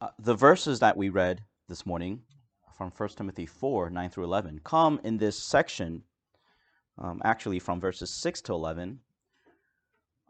uh, 0.00 0.08
the 0.18 0.34
verses 0.34 0.78
that 0.80 0.96
we 0.96 1.08
read 1.08 1.42
this 1.68 1.84
morning 1.84 2.22
from 2.76 2.92
1 2.96 3.08
Timothy 3.10 3.46
4 3.46 3.90
9 3.90 4.10
through 4.10 4.24
11 4.24 4.60
come 4.62 5.00
in 5.02 5.18
this 5.18 5.36
section, 5.42 6.02
um, 6.98 7.20
actually 7.24 7.58
from 7.58 7.80
verses 7.80 8.10
6 8.10 8.40
to 8.42 8.52
11, 8.52 9.00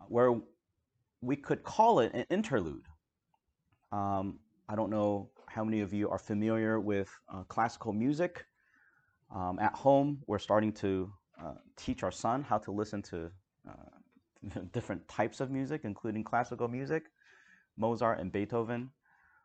where 0.09 0.35
we 1.21 1.37
could 1.37 1.63
call 1.63 2.01
it 2.01 2.13
an 2.15 2.25
interlude. 2.31 2.87
Um, 3.93 4.39
I 4.69 4.75
don't 4.75 4.91
know 4.91 5.31
how 5.47 5.65
many 5.65 5.81
of 5.81 5.93
you 5.93 6.09
are 6.09 6.19
familiar 6.19 6.81
with 6.81 7.11
uh, 7.33 7.43
classical 7.45 7.93
music. 7.93 8.47
Um, 9.35 9.59
at 9.59 9.75
home, 9.75 10.23
we're 10.27 10.39
starting 10.39 10.73
to 10.75 11.13
uh, 11.43 11.55
teach 11.77 12.03
our 12.03 12.11
son 12.11 12.43
how 12.43 12.57
to 12.59 12.71
listen 12.71 13.03
to 13.03 13.31
uh, 13.69 14.61
different 14.73 15.07
types 15.09 15.41
of 15.41 15.51
music, 15.51 15.83
including 15.85 16.25
classical 16.25 16.69
music, 16.69 17.05
Mozart 17.77 18.21
and 18.21 18.33
Beethoven. 18.33 18.91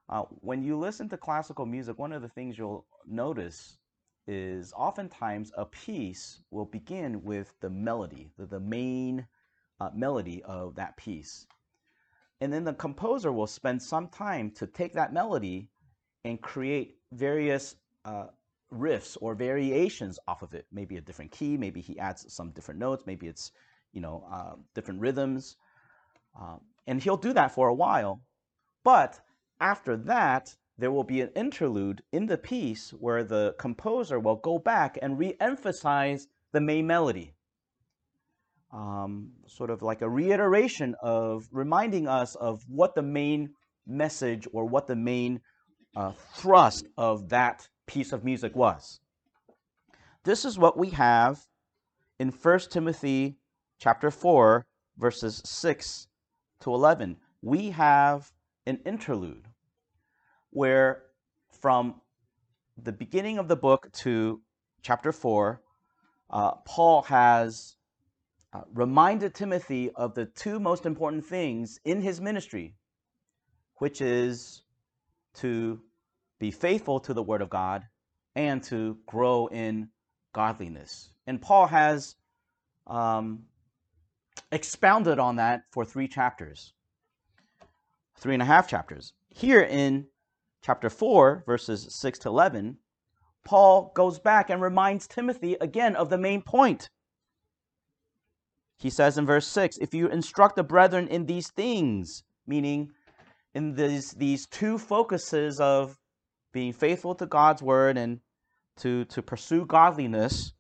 Uh, 0.10 0.24
when 0.42 0.64
you 0.64 0.78
listen 0.78 1.10
to 1.10 1.18
classical 1.18 1.66
music, 1.66 1.98
one 1.98 2.12
of 2.12 2.22
the 2.22 2.30
things 2.30 2.58
you'll 2.58 2.86
notice 3.08 3.78
is 4.28 4.74
oftentimes 4.76 5.52
a 5.58 5.66
piece 5.66 6.40
will 6.52 6.66
begin 6.66 7.24
with 7.24 7.54
the 7.62 7.70
melody, 7.70 8.32
the, 8.38 8.46
the 8.46 8.60
main 8.60 9.26
uh, 9.80 9.90
melody 9.94 10.42
of 10.44 10.76
that 10.76 10.96
piece. 10.98 11.46
And 12.42 12.52
then 12.52 12.64
the 12.64 12.74
composer 12.74 13.32
will 13.32 13.48
spend 13.48 13.82
some 13.82 14.08
time 14.08 14.52
to 14.52 14.68
take 14.68 14.94
that 14.94 15.14
melody 15.14 15.70
and 16.26 16.42
create 16.42 16.98
various 17.12 17.76
uh, 18.06 18.28
riffs 18.74 19.18
or 19.22 19.36
variations 19.36 20.20
off 20.28 20.42
of 20.42 20.54
it. 20.54 20.66
Maybe 20.72 20.98
a 20.98 21.02
different 21.02 21.32
key, 21.32 21.58
maybe 21.58 21.82
he 21.82 22.00
adds 22.00 22.26
some 22.34 22.52
different 22.52 22.80
notes, 22.80 23.04
maybe 23.06 23.28
it's 23.28 23.52
you 23.94 24.02
know 24.02 24.26
uh, 24.32 24.56
different 24.74 25.02
rhythms, 25.02 25.56
uh, 26.40 26.58
and 26.88 27.02
he'll 27.02 27.18
do 27.18 27.34
that 27.34 27.54
for 27.54 27.68
a 27.68 27.74
while. 27.74 28.22
But 28.84 29.20
after 29.60 29.98
that, 29.98 30.56
there 30.78 30.92
will 30.92 31.04
be 31.04 31.22
an 31.22 31.30
interlude 31.36 32.02
in 32.12 32.26
the 32.26 32.38
piece 32.38 32.92
where 32.92 33.24
the 33.24 33.56
composer 33.60 34.20
will 34.20 34.36
go 34.36 34.58
back 34.58 34.98
and 35.02 35.20
re-emphasize 35.20 36.28
the 36.52 36.62
main 36.62 36.88
melody. 36.88 37.34
Um, 38.72 39.34
sort 39.48 39.70
of 39.70 39.84
like 39.84 40.02
a 40.02 40.10
reiteration 40.10 40.96
of 41.02 41.48
reminding 41.52 42.08
us 42.08 42.36
of 42.36 42.64
what 42.68 42.96
the 42.96 43.04
main 43.04 43.54
message 43.86 44.48
or 44.52 44.66
what 44.66 44.88
the 44.88 44.96
main 44.96 45.42
uh, 45.96 46.14
thrust 46.34 46.88
of 46.98 47.30
that 47.30 47.68
piece 47.86 48.14
of 48.14 48.24
music 48.24 48.56
was. 48.56 49.00
This 50.24 50.44
is 50.44 50.58
what 50.58 50.78
we 50.78 50.90
have 50.90 51.46
in 52.20 52.30
1 52.30 52.60
Timothy 52.72 53.38
chapter 53.78 54.10
4 54.10 54.66
verses 54.98 55.42
6 55.46 56.08
to 56.62 56.74
11. 56.74 57.18
We 57.42 57.72
have 57.72 58.32
an 58.66 58.80
interlude 58.86 59.48
where 60.52 61.04
from 61.62 62.02
the 62.78 62.92
beginning 62.92 63.38
of 63.38 63.48
the 63.48 63.56
book 63.56 63.92
to 63.94 64.42
chapter 64.82 65.12
4, 65.12 65.62
uh, 66.30 66.52
Paul 66.66 67.04
has 67.04 67.76
uh, 68.54 68.62
reminded 68.74 69.34
Timothy 69.34 69.92
of 69.92 70.14
the 70.14 70.26
two 70.26 70.60
most 70.60 70.86
important 70.86 71.26
things 71.26 71.80
in 71.86 72.02
his 72.02 72.22
ministry, 72.22 72.76
which 73.78 74.02
is 74.02 74.64
to 75.36 75.82
be 76.40 76.52
faithful 76.52 77.00
to 77.02 77.14
the 77.14 77.24
Word 77.24 77.42
of 77.42 77.50
God 77.50 77.84
and 78.36 78.64
to 78.64 78.98
grow 79.06 79.48
in 79.48 79.90
godliness. 80.34 81.10
And 81.28 81.42
Paul 81.42 81.68
has 81.68 82.16
um, 82.88 83.44
expounded 84.52 85.20
on 85.20 85.38
that 85.38 85.64
for 85.72 85.86
three 85.86 86.08
chapters, 86.08 86.74
three 88.16 88.34
and 88.34 88.42
a 88.42 88.46
half 88.46 88.68
chapters. 88.68 89.14
Here 89.30 89.62
in 89.62 90.08
chapter 90.62 90.90
4, 90.90 91.44
verses 91.46 91.88
6 91.90 92.20
to 92.20 92.30
11, 92.30 92.78
Paul 93.44 93.92
goes 93.96 94.20
back 94.20 94.50
and 94.50 94.62
reminds 94.62 95.08
Timothy 95.08 95.58
again 95.60 95.96
of 95.96 96.10
the 96.10 96.18
main 96.18 96.42
point. 96.42 96.90
He 98.78 98.90
says 98.90 99.18
in 99.18 99.26
verse 99.26 99.48
6 99.48 99.78
If 99.78 99.94
you 99.94 100.08
instruct 100.08 100.56
the 100.56 100.64
brethren 100.64 101.08
in 101.08 101.26
these 101.26 101.50
things, 101.50 102.24
meaning 102.48 102.92
in 103.54 103.76
these, 103.76 104.12
these 104.12 104.48
two 104.48 104.78
focuses 104.78 105.60
of 105.60 105.98
being 106.52 106.74
faithful 106.74 107.16
to 107.16 107.26
God's 107.26 107.62
word 107.62 107.98
and 107.98 108.20
to, 108.78 109.06
to 109.06 109.22
pursue 109.22 109.66
godliness, 109.66 110.54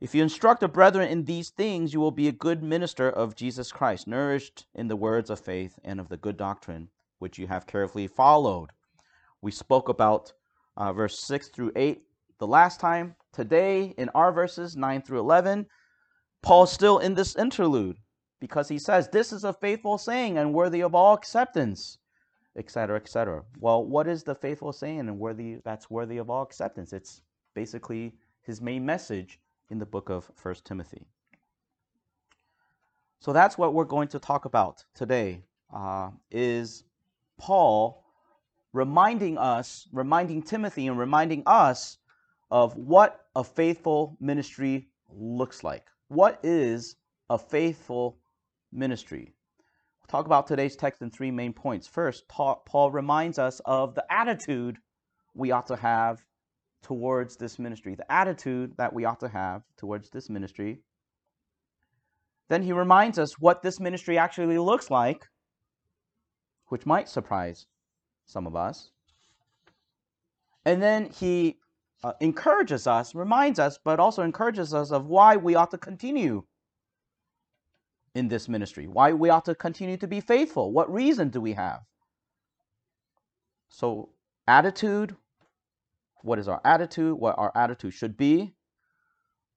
if 0.00 0.14
you 0.14 0.22
instruct 0.22 0.60
the 0.60 0.68
brethren 0.68 1.08
in 1.08 1.24
these 1.24 1.50
things, 1.50 1.92
you 1.92 2.00
will 2.00 2.10
be 2.10 2.28
a 2.28 2.32
good 2.32 2.62
minister 2.62 3.10
of 3.10 3.36
Jesus 3.36 3.70
Christ, 3.70 4.06
nourished 4.06 4.66
in 4.74 4.88
the 4.88 4.96
words 4.96 5.28
of 5.28 5.40
faith 5.40 5.78
and 5.84 6.00
of 6.00 6.08
the 6.08 6.16
good 6.16 6.36
doctrine 6.36 6.88
which 7.18 7.38
you 7.38 7.46
have 7.46 7.66
carefully 7.66 8.06
followed. 8.06 8.70
We 9.42 9.50
spoke 9.50 9.88
about 9.88 10.32
uh, 10.76 10.92
verse 10.92 11.18
6 11.20 11.48
through 11.48 11.72
8 11.76 12.00
the 12.38 12.46
last 12.46 12.80
time. 12.80 13.14
Today, 13.32 13.94
in 13.98 14.08
our 14.14 14.32
verses 14.32 14.76
9 14.76 15.02
through 15.02 15.20
11, 15.20 15.66
Paul's 16.42 16.72
still 16.72 16.98
in 16.98 17.14
this 17.14 17.36
interlude 17.36 17.98
because 18.40 18.68
he 18.68 18.78
says, 18.78 19.08
This 19.08 19.32
is 19.32 19.44
a 19.44 19.52
faithful 19.52 19.98
saying 19.98 20.38
and 20.38 20.54
worthy 20.54 20.80
of 20.80 20.94
all 20.94 21.14
acceptance 21.14 21.98
etc., 22.56 22.96
etc. 22.96 23.42
Well, 23.60 23.84
what 23.84 24.08
is 24.08 24.22
the 24.22 24.34
faithful 24.34 24.72
saying 24.72 25.00
and 25.00 25.18
worthy 25.18 25.58
that's 25.64 25.90
worthy 25.90 26.18
of 26.18 26.30
all 26.30 26.42
acceptance? 26.42 26.92
It's 26.92 27.22
basically 27.54 28.12
his 28.42 28.60
main 28.60 28.84
message 28.84 29.38
in 29.70 29.78
the 29.78 29.86
book 29.86 30.10
of 30.10 30.30
First 30.34 30.64
Timothy. 30.64 31.06
So 33.20 33.32
that's 33.32 33.56
what 33.56 33.74
we're 33.74 33.84
going 33.84 34.08
to 34.08 34.18
talk 34.18 34.44
about 34.44 34.84
today. 34.94 35.42
Uh, 35.72 36.10
is 36.30 36.84
Paul 37.38 38.04
reminding 38.72 39.38
us, 39.38 39.88
reminding 39.92 40.42
Timothy, 40.42 40.86
and 40.86 40.98
reminding 40.98 41.42
us 41.46 41.98
of 42.50 42.76
what 42.76 43.26
a 43.36 43.44
faithful 43.44 44.16
ministry 44.20 44.88
looks 45.08 45.62
like. 45.62 45.86
What 46.08 46.40
is 46.42 46.96
a 47.28 47.38
faithful 47.38 48.18
ministry? 48.72 49.34
We'll 50.00 50.08
talk 50.08 50.26
about 50.26 50.46
today's 50.46 50.76
text 50.76 51.02
in 51.02 51.10
three 51.10 51.30
main 51.30 51.52
points. 51.52 51.86
First, 51.86 52.26
Paul 52.28 52.90
reminds 52.90 53.38
us 53.38 53.60
of 53.64 53.94
the 53.94 54.04
attitude 54.12 54.78
we 55.34 55.52
ought 55.52 55.68
to 55.68 55.76
have 55.76 56.24
towards 56.82 57.36
this 57.36 57.58
ministry, 57.58 57.94
the 57.94 58.10
attitude 58.10 58.76
that 58.76 58.92
we 58.92 59.04
ought 59.04 59.20
to 59.20 59.28
have 59.28 59.62
towards 59.76 60.10
this 60.10 60.28
ministry. 60.28 60.78
Then 62.48 62.62
he 62.62 62.72
reminds 62.72 63.18
us 63.18 63.38
what 63.38 63.62
this 63.62 63.78
ministry 63.78 64.18
actually 64.18 64.58
looks 64.58 64.90
like, 64.90 65.28
which 66.66 66.86
might 66.86 67.08
surprise 67.08 67.66
some 68.26 68.46
of 68.46 68.56
us. 68.56 68.90
And 70.64 70.82
then 70.82 71.10
he 71.10 71.58
uh, 72.02 72.12
encourages 72.20 72.86
us, 72.86 73.14
reminds 73.14 73.58
us, 73.58 73.78
but 73.82 74.00
also 74.00 74.22
encourages 74.22 74.74
us 74.74 74.90
of 74.90 75.06
why 75.06 75.36
we 75.36 75.54
ought 75.54 75.70
to 75.70 75.78
continue 75.78 76.42
in 78.14 78.28
this 78.28 78.48
ministry, 78.48 78.86
why 78.86 79.12
we 79.12 79.30
ought 79.30 79.44
to 79.44 79.54
continue 79.54 79.96
to 79.96 80.08
be 80.08 80.20
faithful. 80.20 80.72
What 80.72 80.92
reason 80.92 81.28
do 81.28 81.40
we 81.40 81.52
have? 81.52 81.80
So, 83.68 84.10
attitude 84.48 85.16
what 86.22 86.38
is 86.38 86.48
our 86.48 86.60
attitude, 86.64 87.14
what 87.14 87.38
our 87.38 87.52
attitude 87.54 87.94
should 87.94 88.16
be, 88.16 88.54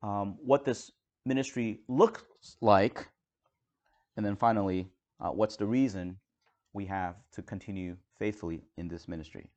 um, 0.02 0.38
what 0.44 0.66
this 0.66 0.92
ministry 1.26 1.80
looks 1.88 2.24
like, 2.62 3.08
and 4.18 4.26
then 4.26 4.36
finally, 4.36 4.90
uh, 5.20 5.30
what's 5.30 5.56
the 5.56 5.66
reason 5.66 6.18
we 6.74 6.86
have 6.86 7.16
to 7.32 7.42
continue 7.42 7.96
faithfully 8.18 8.62
in 8.78 8.88
this 8.88 9.08
ministry. 9.08 9.50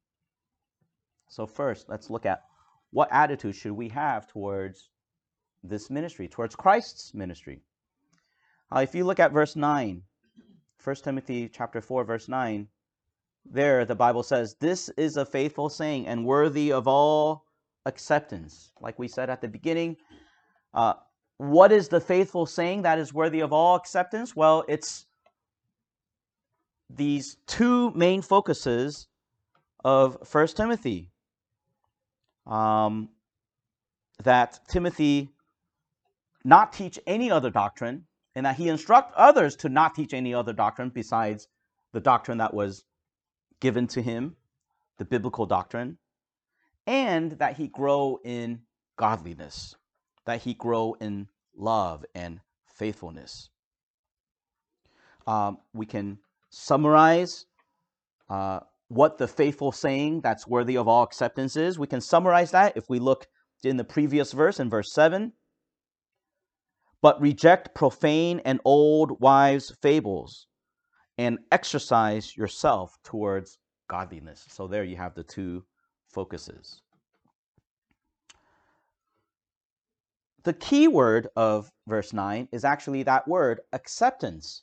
So, 1.29 1.47
first, 1.47 1.89
let's 1.89 2.11
look 2.11 2.27
at 2.27 2.45
what 2.91 3.09
attitude 3.11 3.57
should 3.57 3.73
we 3.73 3.89
have 3.89 4.27
towards 4.27 4.91
this 5.65 5.91
ministry, 5.91 6.29
towards 6.29 6.55
Christ's 6.55 7.15
ministry. 7.15 7.63
Uh, 8.75 8.81
if 8.81 8.95
you 8.95 9.05
look 9.05 9.19
at 9.19 9.33
verse 9.33 9.57
9, 9.57 10.03
1 10.83 10.97
Timothy 10.97 11.49
chapter 11.49 11.81
4, 11.81 12.05
verse 12.05 12.29
9, 12.29 12.69
there 13.51 13.85
the 13.85 13.95
Bible 13.95 14.23
says, 14.23 14.57
This 14.61 14.89
is 14.91 15.17
a 15.17 15.27
faithful 15.27 15.69
saying 15.69 16.07
and 16.07 16.25
worthy 16.25 16.73
of 16.73 16.87
all 16.87 17.45
acceptance. 17.85 18.73
Like 18.81 18.99
we 18.99 19.09
said 19.09 19.31
at 19.31 19.41
the 19.41 19.49
beginning, 19.49 19.97
uh, 20.75 20.95
what 21.39 21.73
is 21.73 21.89
the 21.89 22.01
faithful 22.01 22.47
saying 22.47 22.83
that 22.83 22.99
is 22.99 23.13
worthy 23.13 23.41
of 23.41 23.53
all 23.53 23.77
acceptance? 23.77 24.35
Well, 24.35 24.65
it's 24.69 25.07
these 26.89 27.37
two 27.47 27.91
main 27.93 28.23
focuses 28.23 29.09
of 29.85 30.19
1 30.31 30.49
Timothy. 30.49 31.11
Um, 32.47 33.11
that 34.23 34.61
Timothy 34.69 35.31
not 36.45 36.73
teach 36.73 36.99
any 37.07 37.31
other 37.31 37.51
doctrine, 37.51 38.07
and 38.35 38.47
that 38.47 38.57
he 38.57 38.69
instruct 38.69 39.13
others 39.15 39.57
to 39.57 39.69
not 39.69 39.95
teach 39.95 40.15
any 40.15 40.33
other 40.33 40.53
doctrine 40.53 40.91
besides 40.91 41.49
the 41.93 42.01
doctrine 42.01 42.39
that 42.39 42.55
was 42.55 42.85
given 43.61 43.87
to 43.89 44.03
him, 44.03 44.37
the 44.99 45.05
biblical 45.05 45.47
doctrine, 45.47 45.99
and 46.87 47.33
that 47.33 47.57
he 47.57 47.69
grow 47.69 48.19
in 48.25 48.61
godliness, 48.97 49.75
that 50.25 50.43
he 50.43 50.55
grow 50.55 50.95
in 51.01 51.29
love 51.57 52.05
and 52.15 52.41
faithfulness. 52.67 53.51
Um, 55.27 55.59
we 55.75 55.87
can 55.87 56.19
summarize 56.51 57.47
uh, 58.31 58.61
what 58.89 59.19
the 59.19 59.27
faithful 59.27 59.73
saying 59.73 60.21
that's 60.21 60.47
worthy 60.47 60.77
of 60.77 60.87
all 60.87 61.03
acceptance 61.03 61.57
is. 61.57 61.79
We 61.79 61.87
can 61.87 62.01
summarize 62.01 62.53
that 62.53 62.77
if 62.77 62.89
we 62.89 62.99
look 62.99 63.27
in 63.65 63.77
the 63.77 63.85
previous 63.85 64.33
verse, 64.33 64.61
in 64.61 64.71
verse 64.71 64.93
7. 64.93 65.33
But 67.03 67.21
reject 67.21 67.75
profane 67.75 68.41
and 68.45 68.61
old 68.65 69.21
wives' 69.21 69.75
fables 69.83 70.46
and 71.19 71.39
exercise 71.51 72.37
yourself 72.37 72.99
towards 73.03 73.59
godliness. 73.89 74.45
So 74.49 74.67
there 74.67 74.85
you 74.85 74.97
have 74.97 75.15
the 75.15 75.23
two 75.23 75.65
focuses. 76.09 76.83
The 80.45 80.53
key 80.53 80.87
word 80.87 81.29
of 81.35 81.71
verse 81.89 82.13
9 82.13 82.49
is 82.53 82.65
actually 82.65 83.03
that 83.05 83.27
word 83.27 83.61
acceptance. 83.73 84.63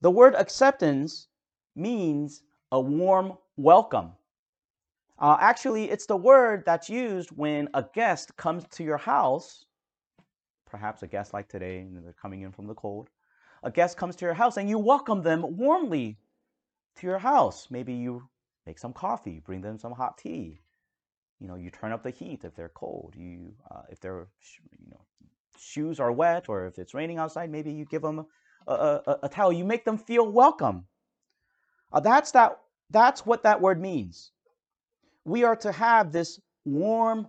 The 0.00 0.10
word 0.10 0.34
acceptance 0.34 1.28
means 1.76 2.42
a 2.72 2.80
warm 2.80 3.34
welcome. 3.56 4.12
Uh, 5.18 5.36
actually, 5.40 5.90
it's 5.90 6.06
the 6.06 6.16
word 6.16 6.64
that's 6.66 6.90
used 6.90 7.30
when 7.30 7.68
a 7.72 7.84
guest 7.94 8.36
comes 8.36 8.64
to 8.72 8.84
your 8.84 8.98
house, 8.98 9.64
perhaps 10.66 11.02
a 11.02 11.06
guest 11.06 11.32
like 11.32 11.48
today, 11.48 11.78
and 11.78 12.04
they're 12.04 12.12
coming 12.20 12.42
in 12.42 12.52
from 12.52 12.66
the 12.66 12.74
cold. 12.74 13.08
A 13.66 13.70
guest 13.72 13.96
comes 13.96 14.14
to 14.16 14.24
your 14.24 14.34
house 14.34 14.58
and 14.58 14.70
you 14.70 14.78
welcome 14.78 15.22
them 15.22 15.56
warmly 15.56 16.18
to 16.98 17.06
your 17.08 17.18
house. 17.18 17.66
Maybe 17.68 17.94
you 17.94 18.28
make 18.64 18.78
some 18.78 18.92
coffee, 18.92 19.42
bring 19.44 19.60
them 19.60 19.76
some 19.76 19.90
hot 19.90 20.18
tea. 20.18 20.60
You 21.40 21.48
know, 21.48 21.56
you 21.56 21.70
turn 21.70 21.90
up 21.90 22.04
the 22.04 22.10
heat 22.10 22.44
if 22.44 22.54
they're 22.54 22.68
cold. 22.68 23.14
You, 23.16 23.54
uh, 23.68 23.82
if 23.90 23.98
their, 23.98 24.28
you 24.78 24.90
know, 24.92 25.00
shoes 25.58 25.98
are 25.98 26.12
wet 26.12 26.48
or 26.48 26.68
if 26.68 26.78
it's 26.78 26.94
raining 26.94 27.18
outside, 27.18 27.50
maybe 27.50 27.72
you 27.72 27.84
give 27.86 28.02
them 28.02 28.26
a, 28.68 28.72
a, 28.72 29.18
a 29.24 29.28
towel. 29.28 29.52
You 29.52 29.64
make 29.64 29.84
them 29.84 29.98
feel 29.98 30.30
welcome. 30.30 30.86
Uh, 31.92 31.98
that's 31.98 32.30
that. 32.30 32.60
That's 32.90 33.26
what 33.26 33.42
that 33.42 33.60
word 33.60 33.80
means. 33.80 34.30
We 35.24 35.42
are 35.42 35.56
to 35.56 35.72
have 35.72 36.12
this 36.12 36.38
warm 36.64 37.26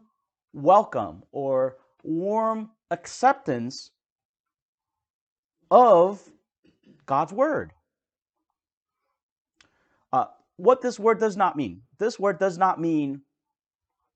welcome 0.54 1.24
or 1.32 1.78
warm 2.04 2.70
acceptance 2.92 3.90
of 5.70 6.22
God's 7.06 7.34
word. 7.34 7.74
Uh, 10.12 10.26
what 10.58 10.82
this 10.82 11.00
word 11.00 11.20
does 11.20 11.38
not 11.38 11.56
mean. 11.56 11.82
This 11.98 12.20
word 12.20 12.40
does 12.40 12.58
not 12.58 12.80
mean 12.80 13.22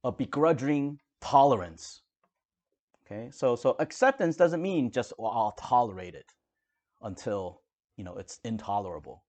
a 0.03 0.11
begrudging 0.11 0.99
tolerance. 1.19 2.01
Okay, 3.05 3.29
so 3.31 3.55
so 3.55 3.75
acceptance 3.79 4.35
doesn't 4.35 4.61
mean 4.61 4.91
just 4.91 5.13
well, 5.17 5.31
I'll 5.31 5.55
tolerate 5.59 6.15
it 6.15 6.31
until 7.01 7.61
you 7.97 8.03
know 8.03 8.15
it's 8.15 8.39
intolerable. 8.43 9.23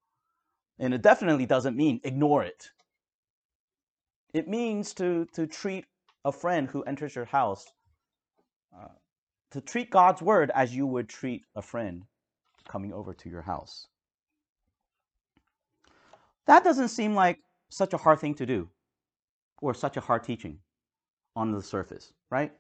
And 0.79 0.95
it 0.95 1.03
definitely 1.03 1.47
doesn't 1.47 1.77
mean 1.77 2.01
ignore 2.05 2.43
it. 2.43 2.71
It 4.33 4.49
means 4.49 4.95
to, 4.95 5.27
to 5.35 5.47
treat 5.47 5.85
a 6.25 6.33
friend 6.33 6.69
who 6.69 6.83
enters 6.83 7.15
your 7.15 7.27
house, 7.27 7.67
uh, 8.75 8.89
to 9.51 9.61
treat 9.61 9.91
God's 9.91 10.23
word 10.23 10.51
as 10.55 10.75
you 10.75 10.87
would 10.87 11.09
treat 11.09 11.45
a 11.55 11.63
friend 11.63 12.05
coming 12.69 12.93
over 12.93 13.15
to 13.15 13.29
your 13.29 13.43
house. 13.43 13.87
That 16.47 16.65
doesn't 16.65 16.89
seem 16.89 17.15
like 17.15 17.39
such 17.71 17.93
a 17.93 17.97
hard 17.97 18.21
thing 18.21 18.35
to 18.35 18.47
do 18.47 18.69
or 19.61 19.75
such 19.75 19.97
a 19.97 20.01
hard 20.01 20.25
teaching 20.25 20.59
on 21.37 21.53
the 21.53 21.63
surface, 21.63 22.13
right? 22.31 22.53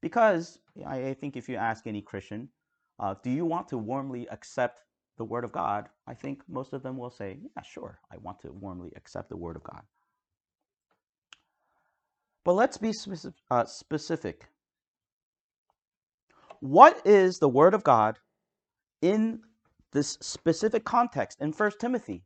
Because 0.00 0.58
I 0.86 1.14
think 1.14 1.36
if 1.36 1.48
you 1.48 1.56
ask 1.56 1.86
any 1.86 2.02
Christian, 2.02 2.48
uh, 2.98 3.14
do 3.22 3.30
you 3.30 3.44
want 3.46 3.68
to 3.68 3.78
warmly 3.78 4.28
accept 4.28 4.80
the 5.20 5.24
Word 5.24 5.44
of 5.44 5.52
God, 5.52 5.90
I 6.06 6.14
think 6.14 6.40
most 6.48 6.72
of 6.72 6.82
them 6.82 6.96
will 6.96 7.10
say, 7.10 7.36
yeah, 7.42 7.62
sure, 7.62 7.98
I 8.10 8.16
want 8.16 8.40
to 8.40 8.52
warmly 8.52 8.90
accept 8.96 9.28
the 9.28 9.36
Word 9.36 9.54
of 9.54 9.62
God. 9.62 9.82
But 12.42 12.54
let's 12.54 12.78
be 12.78 12.94
uh, 13.50 13.64
specific. 13.66 14.48
What 16.60 17.02
is 17.04 17.38
the 17.38 17.50
Word 17.50 17.74
of 17.74 17.84
God 17.84 18.18
in 19.02 19.40
this 19.92 20.18
specific 20.20 20.84
context 20.84 21.40
in 21.40 21.52
1 21.52 21.72
Timothy 21.80 22.24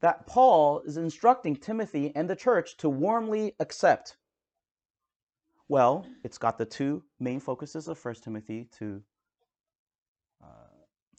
that 0.00 0.26
Paul 0.26 0.80
is 0.86 0.96
instructing 0.96 1.56
Timothy 1.56 2.12
and 2.14 2.28
the 2.28 2.36
church 2.36 2.76
to 2.78 2.88
warmly 2.88 3.54
accept? 3.60 4.16
Well, 5.68 6.06
it's 6.24 6.38
got 6.38 6.58
the 6.58 6.64
two 6.64 7.04
main 7.18 7.40
focuses 7.40 7.86
of 7.86 8.02
1 8.04 8.14
Timothy 8.16 8.68
to 8.78 9.02
uh, 10.42 10.46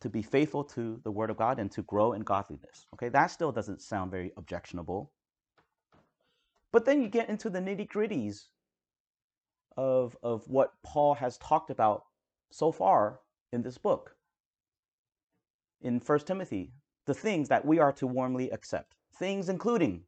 to 0.02 0.10
be 0.10 0.22
faithful 0.22 0.64
to 0.64 1.00
the 1.04 1.12
word 1.12 1.30
of 1.30 1.38
God 1.38 1.60
and 1.60 1.72
to 1.72 1.84
grow 1.84 2.14
in 2.14 2.22
godliness. 2.22 2.88
Okay, 2.94 3.10
that 3.10 3.28
still 3.28 3.52
doesn't 3.52 3.82
sound 3.82 4.12
very 4.12 4.32
objectionable. 4.36 5.12
But 6.72 6.86
then 6.86 7.02
you 7.02 7.08
get 7.08 7.30
into 7.30 7.50
the 7.50 7.60
nitty 7.60 7.88
gritties 7.88 8.48
of, 9.78 10.18
of 10.24 10.48
what 10.48 10.74
Paul 10.84 11.14
has 11.16 11.38
talked 11.38 11.70
about 11.70 12.04
so 12.50 12.72
far 12.72 13.20
in 13.52 13.62
this 13.62 13.78
book. 13.78 14.16
In 15.82 16.00
1 16.00 16.20
Timothy, 16.20 16.74
the 17.06 17.14
things 17.14 17.50
that 17.50 17.66
we 17.66 17.80
are 17.80 17.92
to 17.94 18.08
warmly 18.08 18.52
accept, 18.52 18.96
things 19.16 19.50
including 19.50 20.04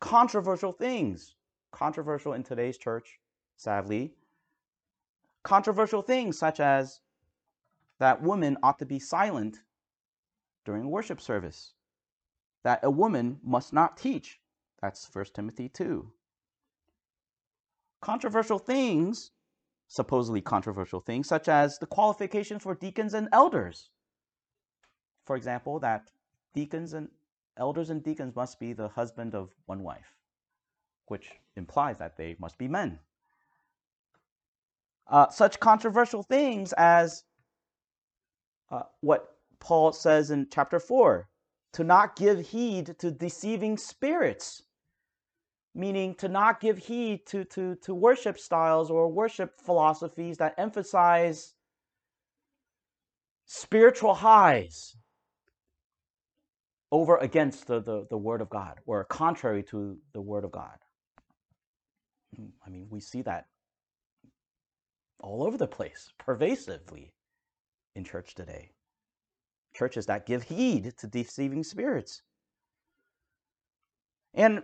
controversial 0.00 0.72
things, 0.72 1.34
controversial 1.70 2.32
in 2.32 2.42
today's 2.42 2.78
church, 2.78 3.20
sadly, 3.56 4.14
controversial 5.42 6.00
things 6.02 6.38
such 6.38 6.60
as 6.60 7.00
that 7.98 8.22
women 8.22 8.56
ought 8.62 8.78
to 8.78 8.86
be 8.86 8.98
silent 8.98 9.58
during 10.64 10.90
worship 10.90 11.20
service, 11.20 11.74
that 12.62 12.80
a 12.82 12.90
woman 12.90 13.38
must 13.42 13.72
not 13.72 13.98
teach. 13.98 14.40
That's 14.80 15.08
1 15.12 15.26
Timothy 15.34 15.68
2. 15.68 16.10
Controversial 18.00 18.58
things, 18.58 19.30
supposedly 19.90 20.40
controversial 20.40 21.00
things, 21.00 21.26
such 21.26 21.48
as 21.48 21.78
the 21.78 21.86
qualifications 21.86 22.62
for 22.62 22.76
deacons 22.76 23.12
and 23.12 23.28
elders. 23.32 23.90
For 25.26 25.34
example, 25.34 25.80
that 25.80 26.12
deacons 26.54 26.92
and 26.92 27.08
elders 27.56 27.90
and 27.90 28.00
deacons 28.00 28.36
must 28.36 28.60
be 28.60 28.72
the 28.72 28.86
husband 28.86 29.34
of 29.34 29.50
one 29.66 29.82
wife, 29.82 30.14
which 31.06 31.32
implies 31.56 31.98
that 31.98 32.16
they 32.16 32.36
must 32.38 32.56
be 32.56 32.68
men. 32.68 33.00
Uh, 35.08 35.28
such 35.28 35.58
controversial 35.58 36.22
things 36.22 36.72
as 36.74 37.24
uh, 38.70 38.82
what 39.00 39.38
Paul 39.58 39.92
says 39.92 40.30
in 40.30 40.46
chapter 40.52 40.78
4 40.78 41.28
to 41.72 41.82
not 41.82 42.14
give 42.14 42.38
heed 42.46 42.96
to 43.00 43.10
deceiving 43.10 43.76
spirits, 43.76 44.62
meaning 45.74 46.14
to 46.16 46.28
not 46.28 46.60
give 46.60 46.78
heed 46.78 47.26
to, 47.26 47.44
to, 47.44 47.76
to 47.76 47.94
worship 47.94 48.38
styles 48.38 48.90
or 48.90 49.08
worship 49.08 49.60
philosophies 49.60 50.38
that 50.38 50.54
emphasize 50.58 51.54
spiritual 53.46 54.14
highs 54.14 54.96
over 56.92 57.16
against 57.18 57.66
the, 57.66 57.80
the, 57.80 58.06
the 58.10 58.18
Word 58.18 58.40
of 58.40 58.50
God 58.50 58.78
or 58.86 59.04
contrary 59.04 59.62
to 59.64 59.96
the 60.12 60.20
Word 60.20 60.44
of 60.44 60.50
God. 60.50 60.76
Hmm, 62.36 62.46
I 62.66 62.70
mean, 62.70 62.86
we 62.90 63.00
see 63.00 63.22
that 63.22 63.46
all 65.20 65.44
over 65.44 65.56
the 65.56 65.66
place, 65.66 66.12
pervasively 66.18 67.12
in 67.94 68.04
church 68.04 68.34
today. 68.34 68.70
Churches 69.74 70.06
that 70.06 70.26
give 70.26 70.42
heed 70.42 70.92
to 70.98 71.06
deceiving 71.06 71.62
spirits. 71.62 72.22
And 74.34 74.62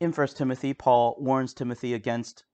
in 0.00 0.12
1 0.12 0.26
Timothy, 0.28 0.74
Paul 0.74 1.16
warns 1.18 1.54
Timothy 1.54 1.94
against 1.94 2.44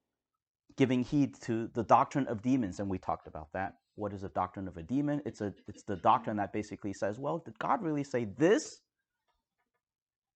giving 0.76 1.02
heed 1.02 1.34
to 1.42 1.68
the 1.74 1.84
doctrine 1.84 2.26
of 2.26 2.42
demons, 2.42 2.80
and 2.80 2.88
we 2.88 2.98
talked 2.98 3.26
about 3.26 3.48
that. 3.52 3.74
What 3.96 4.12
is 4.12 4.24
a 4.24 4.28
doctrine 4.28 4.66
of 4.66 4.76
a 4.76 4.82
demon? 4.82 5.22
It's 5.24 5.40
a 5.40 5.54
it's 5.68 5.84
the 5.84 5.96
doctrine 5.96 6.36
that 6.38 6.52
basically 6.52 6.92
says, 6.92 7.18
well, 7.18 7.38
did 7.38 7.58
God 7.58 7.82
really 7.82 8.02
say 8.02 8.24
this 8.24 8.80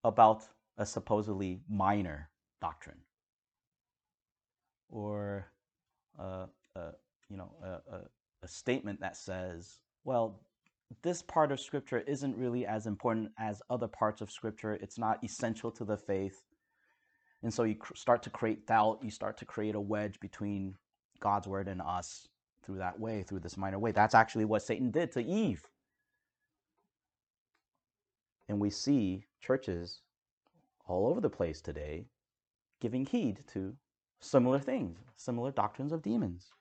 about 0.05 0.43
a 0.77 0.87
supposedly 0.87 1.61
minor 1.69 2.31
doctrine? 2.61 2.99
Or 4.91 5.51
uh, 6.19 6.47
uh, 6.77 6.93
you 7.29 7.37
know, 7.37 7.51
a, 7.63 7.97
a, 7.97 8.01
a 8.43 8.49
statement 8.49 9.01
that 9.01 9.17
says, 9.17 9.81
well, 10.05 10.41
this 11.03 11.23
part 11.23 11.53
of 11.53 11.61
scripture 11.61 11.99
isn't 11.99 12.37
really 12.37 12.65
as 12.65 12.87
important 12.87 13.31
as 13.39 13.61
other 13.69 13.89
parts 13.89 14.21
of 14.21 14.31
scripture. 14.31 14.75
It's 14.75 14.99
not 14.99 15.23
essential 15.23 15.71
to 15.73 15.85
the 15.85 15.97
faith. 15.97 16.45
And 17.43 17.53
so 17.53 17.63
you 17.63 17.77
start 17.95 18.23
to 18.25 18.31
create 18.31 18.67
doubt, 18.67 18.99
you 19.03 19.11
start 19.11 19.37
to 19.39 19.45
create 19.45 19.75
a 19.75 19.81
wedge 19.81 20.19
between 20.21 20.75
God's 21.21 21.47
word 21.47 21.69
and 21.69 21.81
us 21.81 22.29
through 22.65 22.79
that 22.79 22.99
way, 22.99 23.23
through 23.23 23.41
this 23.41 23.57
minor 23.57 23.79
way. 23.79 23.93
That's 23.93 24.15
actually 24.15 24.45
what 24.45 24.63
Satan 24.63 24.91
did 24.91 25.13
to 25.13 25.23
Eve. 25.25 25.65
And 28.49 28.59
we 28.59 28.71
see 28.71 29.25
churches 29.41 30.01
all 30.87 31.07
over 31.07 31.21
the 31.21 31.31
place 31.31 31.61
today 31.61 32.07
giving 32.81 33.07
heed 33.07 33.41
to 33.53 33.75
similar 34.21 34.59
things, 34.59 34.99
similar 35.17 35.51
doctrines 35.51 35.93
of 35.93 36.03
demons. 36.03 36.53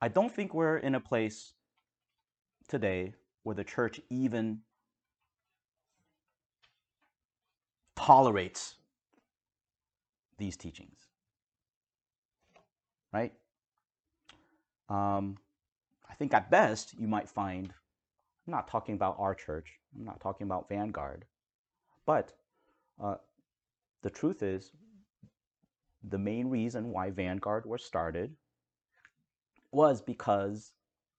I 0.00 0.08
don't 0.08 0.34
think 0.34 0.52
we're 0.52 0.78
in 0.78 0.96
a 0.96 1.00
place 1.00 1.54
today 2.72 3.12
where 3.42 3.54
the 3.54 3.62
church 3.62 4.00
even 4.08 4.60
tolerates 7.94 8.76
these 10.38 10.56
teachings. 10.56 10.96
Right? 13.12 13.34
Um, 14.88 15.36
I 16.10 16.14
think 16.14 16.32
at 16.32 16.50
best 16.50 16.94
you 16.98 17.06
might 17.06 17.28
find, 17.28 17.74
I'm 18.46 18.52
not 18.52 18.68
talking 18.68 18.94
about 18.94 19.16
our 19.18 19.34
church, 19.34 19.78
I'm 19.94 20.06
not 20.06 20.22
talking 20.22 20.46
about 20.46 20.70
Vanguard, 20.70 21.26
but 22.06 22.32
uh, 22.98 23.16
the 24.02 24.08
truth 24.08 24.42
is, 24.42 24.72
the 26.02 26.18
main 26.18 26.48
reason 26.48 26.90
why 26.90 27.10
Vanguard 27.10 27.66
was 27.66 27.84
started 27.84 28.34
was 29.72 30.00
because 30.00 30.72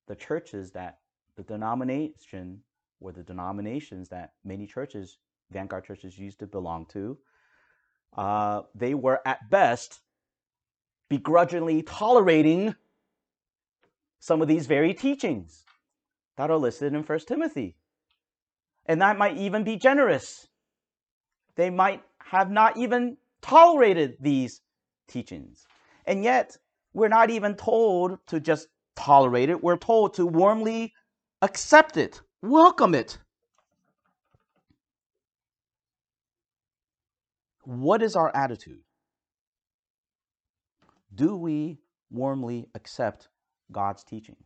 the 0.08 0.16
churches 0.16 0.72
that 0.72 0.98
the 1.36 1.44
denomination 1.44 2.62
or 3.00 3.12
the 3.12 3.24
denominations 3.24 4.10
that 4.10 4.34
many 4.44 4.66
churches, 4.66 5.18
Vanguard 5.52 5.86
churches, 5.86 6.18
used 6.18 6.40
to 6.40 6.48
belong 6.48 6.86
to, 6.94 7.18
uh, 8.16 8.62
they 8.76 8.94
were 8.94 9.20
at 9.26 9.50
best 9.50 10.02
begrudgingly 11.10 11.82
tolerating 11.84 12.76
some 14.20 14.42
of 14.42 14.48
these 14.48 14.68
very 14.68 14.94
teachings 14.94 15.64
that 16.38 16.50
are 16.50 16.58
listed 16.58 16.94
in 16.94 17.04
1 17.04 17.20
Timothy. 17.28 17.76
And 18.86 19.02
that 19.02 19.18
might 19.18 19.38
even 19.38 19.64
be 19.64 19.78
generous. 19.78 20.48
They 21.56 21.70
might 21.70 22.02
have 22.20 22.50
not 22.50 22.78
even 22.78 23.18
tolerated 23.42 24.18
these 24.20 24.62
teachings. 25.08 25.66
And 26.06 26.24
yet, 26.24 26.58
we're 26.94 27.10
not 27.10 27.30
even 27.30 27.56
told 27.56 28.18
to 28.28 28.40
just 28.40 28.68
tolerate 28.96 29.50
it, 29.50 29.64
we're 29.64 29.78
told 29.78 30.14
to 30.16 30.26
warmly 30.26 30.94
accept 31.44 31.98
it, 31.98 32.22
welcome 32.42 32.96
it. 32.96 33.18
What 37.66 38.02
is 38.02 38.16
our 38.16 38.34
attitude? 38.36 38.80
Do 41.14 41.36
we 41.36 41.80
warmly 42.10 42.68
accept 42.76 43.28
God's 43.72 44.04
teaching, 44.06 44.38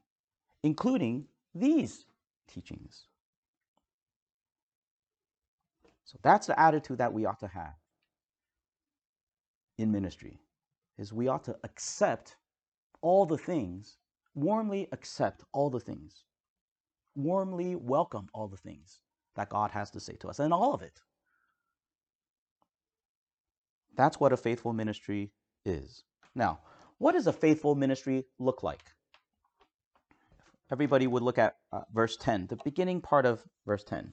including 0.64 1.26
these 1.54 2.06
teachings? 2.48 3.06
So 6.04 6.18
that's 6.24 6.48
the 6.48 6.60
attitude 6.60 6.98
that 6.98 7.14
we 7.14 7.26
ought 7.26 7.40
to 7.42 7.48
have 7.48 7.76
in 9.78 9.92
ministry 9.92 10.40
is 10.98 11.14
we 11.14 11.28
ought 11.28 11.44
to 11.44 11.56
accept 11.64 12.38
all 13.02 13.26
the 13.26 13.38
things, 13.38 13.98
warmly 14.34 14.88
accept 14.92 15.44
all 15.54 15.70
the 15.70 15.80
things, 15.80 16.24
warmly 17.18 17.76
welcome 17.76 18.30
all 18.34 18.48
the 18.48 18.58
things 18.58 19.00
that 19.36 19.50
God 19.50 19.72
has 19.72 19.92
to 19.92 20.00
say 20.00 20.14
to 20.22 20.30
us, 20.30 20.40
and 20.40 20.54
all 20.54 20.74
of 20.74 20.82
it. 20.82 21.02
That's 23.96 24.20
what 24.20 24.32
a 24.32 24.38
faithful 24.38 24.74
ministry 24.74 25.32
is. 25.66 26.04
Now, 26.36 26.60
what 27.00 27.14
does 27.14 27.28
a 27.28 27.34
faithful 27.34 27.76
ministry 27.76 28.26
look 28.40 28.64
like? 28.64 28.84
Everybody 30.72 31.08
would 31.08 31.24
look 31.24 31.38
at 31.38 31.56
uh, 31.72 31.82
verse 31.94 32.18
10, 32.18 32.48
the 32.48 32.58
beginning 32.64 33.02
part 33.02 33.26
of 33.26 33.44
verse 33.66 33.84
10, 33.84 34.12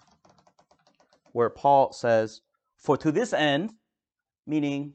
where 1.32 1.50
Paul 1.50 1.92
says, 1.92 2.40
For 2.76 2.96
to 2.99 3.12
this 3.12 3.32
end, 3.32 3.73
meaning 4.46 4.94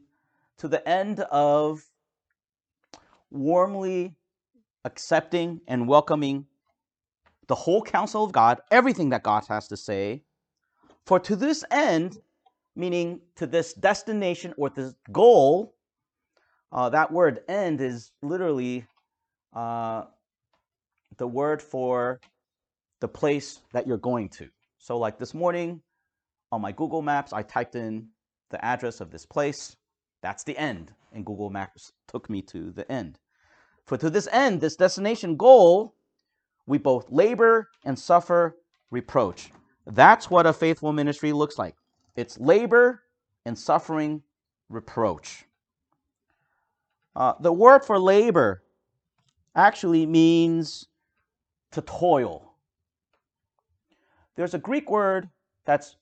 to 0.57 0.67
the 0.67 0.87
end 0.87 1.19
of 1.19 1.83
warmly 3.29 4.15
accepting 4.85 5.61
and 5.67 5.87
welcoming 5.87 6.45
the 7.49 7.55
whole 7.55 7.81
counsel 7.81 8.23
of 8.23 8.31
God, 8.31 8.61
everything 8.71 9.09
that 9.09 9.23
God 9.23 9.43
has 9.49 9.67
to 9.67 9.75
say. 9.75 10.23
For 11.05 11.19
to 11.19 11.35
this 11.35 11.65
end, 11.71 12.19
meaning 12.75 13.21
to 13.35 13.47
this 13.47 13.73
destination 13.73 14.53
or 14.55 14.69
this 14.69 14.93
goal, 15.11 15.75
uh, 16.71 16.89
that 16.89 17.11
word 17.11 17.41
end 17.49 17.81
is 17.81 18.11
literally 18.21 18.85
uh, 19.53 20.03
the 21.17 21.27
word 21.27 21.61
for 21.61 22.21
the 23.01 23.07
place 23.07 23.61
that 23.73 23.87
you're 23.87 23.97
going 23.97 24.29
to. 24.29 24.47
So, 24.77 24.99
like 24.99 25.17
this 25.17 25.33
morning 25.33 25.81
on 26.51 26.61
my 26.61 26.71
Google 26.71 27.01
Maps, 27.01 27.33
I 27.33 27.41
typed 27.41 27.75
in 27.75 28.09
the 28.51 28.63
address 28.63 29.01
of 29.01 29.09
this 29.09 29.25
place. 29.25 29.75
That's 30.21 30.43
the 30.43 30.57
end. 30.57 30.93
And 31.13 31.25
Google 31.25 31.49
Maps 31.49 31.93
took 32.07 32.29
me 32.29 32.43
to 32.43 32.71
the 32.71 32.89
end. 32.91 33.17
For 33.87 33.97
to 33.97 34.11
this 34.11 34.27
end, 34.31 34.61
this 34.61 34.75
destination 34.75 35.35
goal, 35.35 35.95
we 36.69 36.77
both 36.77 37.11
labor 37.11 37.69
and 37.83 37.97
suffer 37.97 38.55
reproach. 38.91 39.51
That's 39.87 40.29
what 40.29 40.45
a 40.45 40.53
faithful 40.53 40.93
ministry 40.93 41.33
looks 41.33 41.57
like. 41.57 41.75
It's 42.15 42.39
labor 42.39 43.01
and 43.45 43.57
suffering 43.57 44.21
reproach. 44.69 45.45
Uh, 47.15 47.33
the 47.39 47.51
word 47.51 47.83
for 47.83 47.99
labor 47.99 48.61
actually 49.55 50.05
means 50.05 50.87
to 51.71 51.81
toil. 51.81 52.53
There's 54.35 54.53
a 54.53 54.59
Greek 54.59 54.91
word 54.91 55.27
that's 55.65 55.95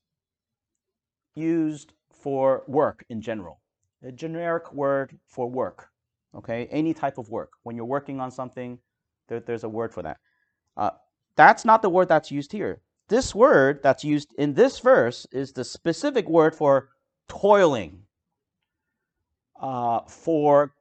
used 1.34 1.94
for 2.12 2.64
work 2.68 3.06
in 3.10 3.22
general 3.22 3.62
a 4.04 4.12
generic 4.12 4.72
word 4.74 5.18
for 5.26 5.50
work. 5.50 5.90
Okay, 6.36 6.68
any 6.72 6.94
type 6.94 7.18
of 7.18 7.30
work. 7.30 7.54
When 7.64 7.76
you're 7.76 7.86
working 7.86 8.20
on 8.20 8.30
something, 8.30 8.78
there, 9.28 9.40
there's 9.40 9.64
a 9.64 9.70
word 9.70 9.94
for 9.94 10.04
that. 10.04 10.18
Uh, 10.78 10.92
that's 11.36 11.66
not 11.66 11.82
the 11.82 11.90
word 11.90 12.08
that's 12.08 12.32
used 12.32 12.52
here. 12.52 12.82
This 13.10 13.34
word 13.34 13.82
that's 13.84 14.04
used 14.04 14.34
in 14.38 14.54
this 14.54 14.80
verse 14.80 15.26
is 15.32 15.54
the 15.54 15.64
specific 15.64 16.30
word 16.30 16.56
for 16.56 16.90
toiling, 17.28 18.04
uh, 19.62 20.02
for 20.08 20.74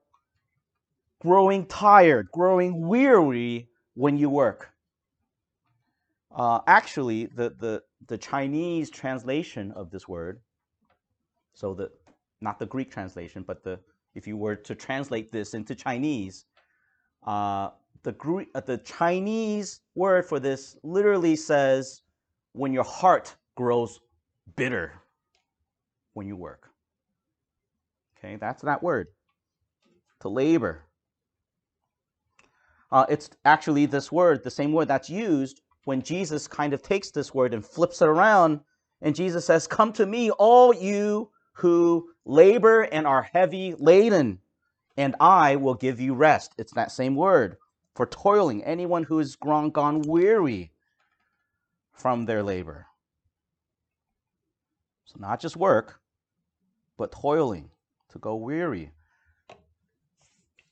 growing 1.20 1.66
tired, 1.66 2.28
growing 2.32 2.86
weary 2.86 3.68
when 3.94 4.16
you 4.16 4.28
work. 4.28 4.70
Uh, 6.34 6.60
actually, 6.66 7.26
the, 7.26 7.50
the, 7.58 7.82
the 8.08 8.18
Chinese 8.18 8.90
translation 8.90 9.72
of 9.72 9.90
this 9.90 10.06
word, 10.06 10.40
so 11.54 11.74
the 11.74 11.90
not 12.42 12.58
the 12.58 12.66
Greek 12.66 12.90
translation, 12.90 13.42
but 13.46 13.64
the 13.64 13.80
if 14.14 14.26
you 14.26 14.36
were 14.36 14.56
to 14.56 14.74
translate 14.74 15.32
this 15.32 15.54
into 15.54 15.74
Chinese, 15.74 16.44
uh, 17.26 17.70
the 18.06 18.12
Greek, 18.12 18.48
uh, 18.54 18.60
the 18.60 18.78
Chinese 18.78 19.80
word 19.96 20.24
for 20.26 20.38
this 20.38 20.76
literally 20.84 21.34
says 21.34 22.02
when 22.52 22.72
your 22.72 22.84
heart 22.84 23.34
grows 23.56 23.98
bitter 24.54 24.92
when 26.14 26.28
you 26.28 26.36
work. 26.36 26.70
Okay, 28.16 28.36
that's 28.36 28.62
that 28.62 28.80
word. 28.80 29.08
To 30.20 30.28
labor. 30.28 30.84
Uh, 32.92 33.06
it's 33.08 33.28
actually 33.44 33.86
this 33.86 34.12
word, 34.12 34.44
the 34.44 34.52
same 34.52 34.72
word 34.72 34.86
that's 34.86 35.10
used 35.10 35.62
when 35.82 36.00
Jesus 36.00 36.46
kind 36.46 36.72
of 36.72 36.82
takes 36.82 37.10
this 37.10 37.34
word 37.34 37.54
and 37.54 37.66
flips 37.66 38.00
it 38.02 38.08
around, 38.08 38.60
and 39.02 39.16
Jesus 39.16 39.44
says, 39.44 39.66
"Come 39.66 39.92
to 39.94 40.06
me, 40.06 40.30
all 40.30 40.72
you 40.72 41.32
who 41.54 42.08
labor 42.24 42.82
and 42.82 43.04
are 43.04 43.22
heavy 43.22 43.74
laden, 43.80 44.38
and 44.96 45.16
I 45.18 45.56
will 45.56 45.74
give 45.74 45.98
you 45.98 46.14
rest. 46.14 46.54
It's 46.56 46.72
that 46.74 46.92
same 46.92 47.16
word 47.16 47.56
for 47.96 48.04
toiling, 48.04 48.62
anyone 48.62 49.04
who 49.04 49.16
has 49.18 49.36
grown, 49.36 49.70
gone 49.70 50.02
weary 50.02 50.70
from 51.92 52.26
their 52.26 52.42
labor. 52.42 52.86
So, 55.06 55.16
not 55.18 55.40
just 55.40 55.56
work, 55.56 55.98
but 56.98 57.10
toiling, 57.10 57.70
to 58.10 58.18
go 58.18 58.36
weary. 58.36 58.92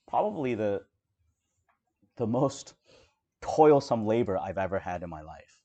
Probably 0.07 0.53
the, 0.53 0.83
the 2.15 2.27
most 2.27 2.75
toilsome 3.41 4.05
labor 4.05 4.37
I've 4.37 4.59
ever 4.59 4.77
had 4.77 5.01
in 5.01 5.09
my 5.09 5.21
life 5.21 5.59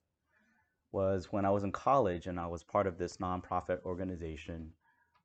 was 0.93 1.27
when 1.31 1.45
I 1.45 1.51
was 1.51 1.63
in 1.63 1.73
college 1.73 2.27
and 2.27 2.41
I 2.41 2.47
was 2.47 2.65
part 2.65 2.87
of 2.87 2.97
this 2.97 3.19
nonprofit 3.19 3.83
organization 3.85 4.73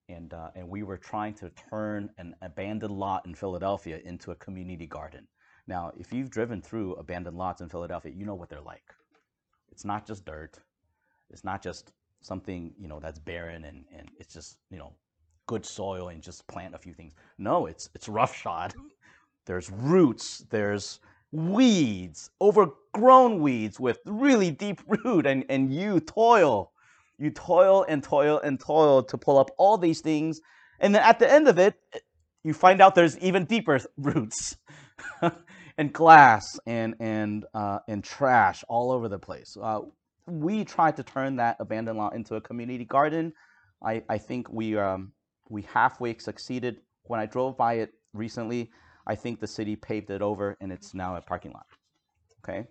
and 0.10 0.34
uh, 0.34 0.50
and 0.56 0.70
we 0.70 0.84
were 0.84 0.98
trying 0.98 1.34
to 1.36 1.50
turn 1.70 2.12
an 2.20 2.36
abandoned 2.44 2.94
lot 2.94 3.26
in 3.26 3.34
Philadelphia 3.34 4.00
into 4.04 4.32
a 4.32 4.36
community 4.36 4.86
garden. 4.86 5.28
Now, 5.68 5.92
if 5.98 6.14
you've 6.14 6.30
driven 6.30 6.62
through 6.62 6.94
abandoned 6.94 7.38
lots 7.38 7.62
in 7.62 7.70
Philadelphia, 7.70 8.12
you 8.16 8.26
know 8.26 8.36
what 8.36 8.50
they're 8.50 8.62
like. 8.62 8.94
It's 9.72 9.86
not 9.86 10.06
just 10.06 10.26
dirt. 10.26 10.60
It's 11.30 11.44
not 11.44 11.62
just 11.62 11.92
something 12.22 12.74
you 12.80 12.88
know 12.88 13.00
that's 13.00 13.20
barren 13.20 13.66
and, 13.66 13.86
and 13.96 14.10
it's 14.18 14.34
just 14.34 14.58
you 14.72 14.80
know 14.80 14.92
good 15.46 15.64
soil 15.64 16.10
and 16.10 16.24
just 16.24 16.48
plant 16.48 16.76
a 16.76 16.78
few 16.78 16.94
things. 16.94 17.14
No, 17.38 17.66
it's 17.66 17.90
it's 17.96 18.08
roughshod. 18.08 18.74
There's 19.46 19.70
roots. 19.70 20.46
There's 20.50 21.00
weeds, 21.32 22.32
overgrown 22.42 23.42
weeds 23.42 23.80
with 23.80 24.00
really 24.06 24.52
deep 24.52 24.82
root, 24.88 25.26
and 25.26 25.46
and 25.50 25.74
you 25.74 26.00
toil 26.00 26.72
you 27.18 27.30
toil 27.30 27.86
and 27.88 28.04
toil 28.04 28.40
and 28.44 28.60
toil 28.60 29.04
to 29.04 29.18
pull 29.18 29.38
up 29.38 29.52
all 29.58 29.78
these 29.78 30.02
things. 30.02 30.42
And 30.80 30.94
then 30.94 31.02
at 31.02 31.20
the 31.20 31.32
end 31.32 31.48
of 31.48 31.58
it, 31.58 31.76
you 32.44 32.54
find 32.54 32.82
out 32.82 32.96
there's 32.96 33.18
even 33.20 33.46
deeper 33.46 33.80
roots. 33.98 34.58
And 35.78 35.92
glass 35.94 36.60
and 36.66 36.96
and 37.00 37.46
uh, 37.54 37.80
and 37.88 38.04
trash 38.04 38.64
all 38.70 38.92
over 38.92 39.08
the 39.10 39.20
place. 39.20 39.58
Uh, 39.62 39.82
we 40.28 40.64
tried 40.64 40.96
to 40.98 41.04
turn 41.04 41.36
that 41.36 41.58
abandoned 41.60 41.98
lot 41.98 42.16
into 42.16 42.36
a 42.36 42.42
community 42.42 42.86
garden. 42.86 43.34
I, 43.84 44.02
I 44.10 44.18
think 44.18 44.50
we 44.52 44.78
um, 44.78 45.12
we 45.50 45.64
halfway 45.64 46.18
succeeded. 46.18 46.78
When 47.04 47.20
I 47.20 47.26
drove 47.26 47.58
by 47.58 47.76
it 47.76 47.94
recently, 48.14 48.72
I 49.06 49.16
think 49.16 49.40
the 49.40 49.48
city 49.48 49.76
paved 49.76 50.10
it 50.10 50.22
over 50.22 50.58
and 50.62 50.72
it's 50.72 50.94
now 50.94 51.16
a 51.16 51.22
parking 51.22 51.52
lot. 51.52 51.66
Okay, 52.44 52.66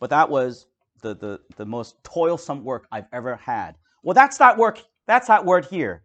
but 0.00 0.10
that 0.10 0.28
was 0.28 0.66
the 1.02 1.14
the 1.14 1.40
the 1.56 1.66
most 1.66 2.02
toilsome 2.04 2.64
work 2.64 2.86
I've 2.92 3.08
ever 3.12 3.36
had. 3.36 3.76
Well, 4.02 4.14
that's 4.14 4.38
that 4.38 4.56
work. 4.56 4.82
That's 5.06 5.28
that 5.28 5.44
word 5.44 5.66
here. 5.66 6.02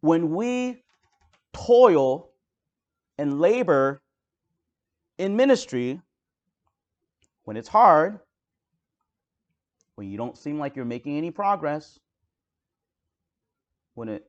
When 0.00 0.30
we 0.34 0.82
toil 1.52 2.29
and 3.20 3.38
labor 3.38 4.00
in 5.18 5.36
ministry, 5.36 6.00
when 7.44 7.58
it's 7.58 7.68
hard, 7.68 8.18
when 9.96 10.10
you 10.10 10.16
don't 10.16 10.38
seem 10.38 10.58
like 10.58 10.74
you're 10.74 10.86
making 10.86 11.18
any 11.18 11.30
progress, 11.30 12.00
when 13.92 14.08
it, 14.08 14.24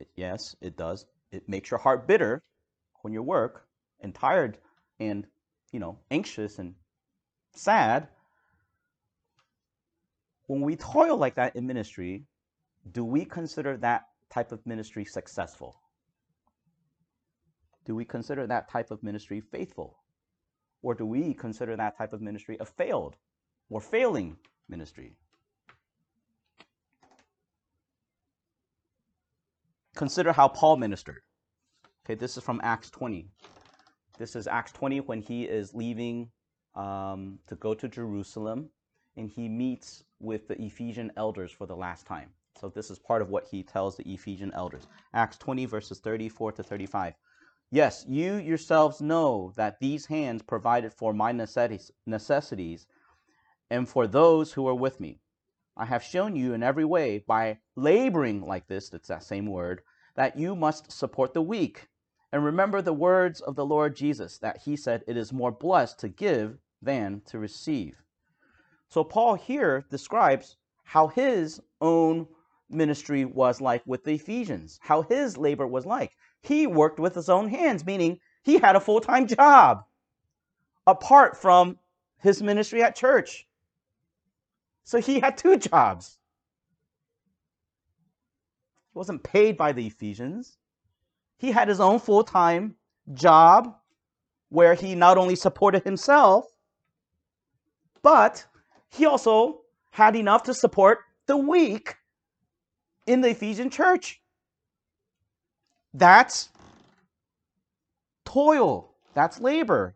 it, 0.00 0.08
yes, 0.16 0.54
it 0.60 0.76
does, 0.76 1.06
it 1.30 1.48
makes 1.48 1.70
your 1.70 1.80
heart 1.80 2.06
bitter 2.06 2.42
when 3.00 3.14
you 3.14 3.22
work 3.22 3.66
and 4.00 4.14
tired 4.14 4.58
and, 5.00 5.26
you 5.72 5.80
know, 5.80 5.98
anxious 6.10 6.58
and 6.58 6.74
sad. 7.54 8.06
When 10.46 10.60
we 10.60 10.76
toil 10.76 11.16
like 11.16 11.36
that 11.36 11.56
in 11.56 11.66
ministry, 11.66 12.26
do 12.92 13.02
we 13.02 13.24
consider 13.24 13.78
that 13.78 14.02
type 14.28 14.52
of 14.52 14.60
ministry 14.66 15.06
successful? 15.06 15.81
Do 17.84 17.94
we 17.94 18.04
consider 18.04 18.46
that 18.46 18.70
type 18.70 18.90
of 18.90 19.02
ministry 19.02 19.40
faithful? 19.40 19.98
Or 20.82 20.94
do 20.94 21.06
we 21.06 21.34
consider 21.34 21.76
that 21.76 21.96
type 21.96 22.12
of 22.12 22.20
ministry 22.20 22.56
a 22.60 22.64
failed 22.64 23.16
or 23.70 23.80
failing 23.80 24.36
ministry? 24.68 25.16
Consider 29.94 30.32
how 30.32 30.48
Paul 30.48 30.76
ministered. 30.76 31.22
Okay, 32.04 32.14
this 32.14 32.36
is 32.36 32.42
from 32.42 32.60
Acts 32.64 32.90
20. 32.90 33.28
This 34.18 34.34
is 34.34 34.46
Acts 34.46 34.72
20 34.72 35.00
when 35.00 35.20
he 35.20 35.44
is 35.44 35.74
leaving 35.74 36.30
um, 36.74 37.38
to 37.46 37.54
go 37.56 37.74
to 37.74 37.88
Jerusalem 37.88 38.70
and 39.16 39.28
he 39.28 39.48
meets 39.48 40.04
with 40.18 40.48
the 40.48 40.60
Ephesian 40.60 41.12
elders 41.16 41.52
for 41.52 41.66
the 41.66 41.76
last 41.76 42.06
time. 42.06 42.30
So, 42.60 42.68
this 42.68 42.90
is 42.90 42.98
part 42.98 43.22
of 43.22 43.30
what 43.30 43.46
he 43.50 43.62
tells 43.62 43.96
the 43.96 44.04
Ephesian 44.10 44.52
elders. 44.54 44.86
Acts 45.14 45.36
20, 45.38 45.66
verses 45.66 46.00
34 46.00 46.52
to 46.52 46.62
35. 46.62 47.14
Yes, 47.74 48.04
you 48.06 48.34
yourselves 48.34 49.00
know 49.00 49.54
that 49.56 49.80
these 49.80 50.04
hands 50.04 50.42
provided 50.42 50.92
for 50.92 51.14
my 51.14 51.32
necessities 51.32 52.86
and 53.70 53.88
for 53.88 54.06
those 54.06 54.52
who 54.52 54.68
are 54.68 54.74
with 54.74 55.00
me. 55.00 55.20
I 55.74 55.86
have 55.86 56.02
shown 56.02 56.36
you 56.36 56.52
in 56.52 56.62
every 56.62 56.84
way 56.84 57.24
by 57.26 57.60
laboring 57.74 58.42
like 58.42 58.66
this, 58.66 58.90
that's 58.90 59.08
that 59.08 59.22
same 59.22 59.46
word, 59.46 59.80
that 60.16 60.38
you 60.38 60.54
must 60.54 60.92
support 60.92 61.32
the 61.32 61.40
weak. 61.40 61.88
And 62.30 62.44
remember 62.44 62.82
the 62.82 62.92
words 62.92 63.40
of 63.40 63.56
the 63.56 63.64
Lord 63.64 63.96
Jesus, 63.96 64.36
that 64.36 64.58
he 64.58 64.76
said, 64.76 65.02
It 65.06 65.16
is 65.16 65.32
more 65.32 65.50
blessed 65.50 65.98
to 66.00 66.10
give 66.10 66.58
than 66.82 67.22
to 67.24 67.38
receive. 67.38 68.02
So 68.90 69.02
Paul 69.02 69.36
here 69.36 69.86
describes 69.88 70.58
how 70.84 71.06
his 71.06 71.58
own 71.80 72.28
ministry 72.68 73.24
was 73.24 73.62
like 73.62 73.82
with 73.86 74.04
the 74.04 74.12
Ephesians, 74.12 74.78
how 74.82 75.00
his 75.00 75.38
labor 75.38 75.66
was 75.66 75.86
like 75.86 76.12
he 76.42 76.66
worked 76.66 76.98
with 76.98 77.14
his 77.14 77.28
own 77.28 77.48
hands, 77.48 77.86
meaning 77.86 78.18
he 78.42 78.58
had 78.58 78.76
a 78.76 78.80
full 78.80 79.00
time 79.00 79.26
job 79.26 79.84
apart 80.86 81.36
from 81.36 81.78
his 82.18 82.42
ministry 82.42 82.82
at 82.82 82.96
church. 82.96 83.46
So 84.84 84.98
he 85.00 85.20
had 85.20 85.36
two 85.36 85.56
jobs. 85.56 86.18
He 88.92 88.98
wasn't 88.98 89.22
paid 89.22 89.56
by 89.56 89.72
the 89.72 89.86
Ephesians. 89.86 90.58
He 91.38 91.52
had 91.52 91.68
his 91.68 91.80
own 91.80 91.98
full 91.98 92.24
time 92.24 92.76
job 93.14 93.76
where 94.48 94.74
he 94.74 94.94
not 94.94 95.18
only 95.18 95.36
supported 95.36 95.82
himself, 95.84 96.46
but 98.02 98.44
he 98.90 99.06
also 99.06 99.62
had 99.90 100.16
enough 100.16 100.42
to 100.44 100.54
support 100.54 101.00
the 101.26 101.36
weak 101.36 101.94
in 103.06 103.20
the 103.20 103.30
Ephesian 103.30 103.70
church. 103.70 104.21
That's 105.94 106.48
toil. 108.24 108.94
That's 109.14 109.40
labor. 109.40 109.94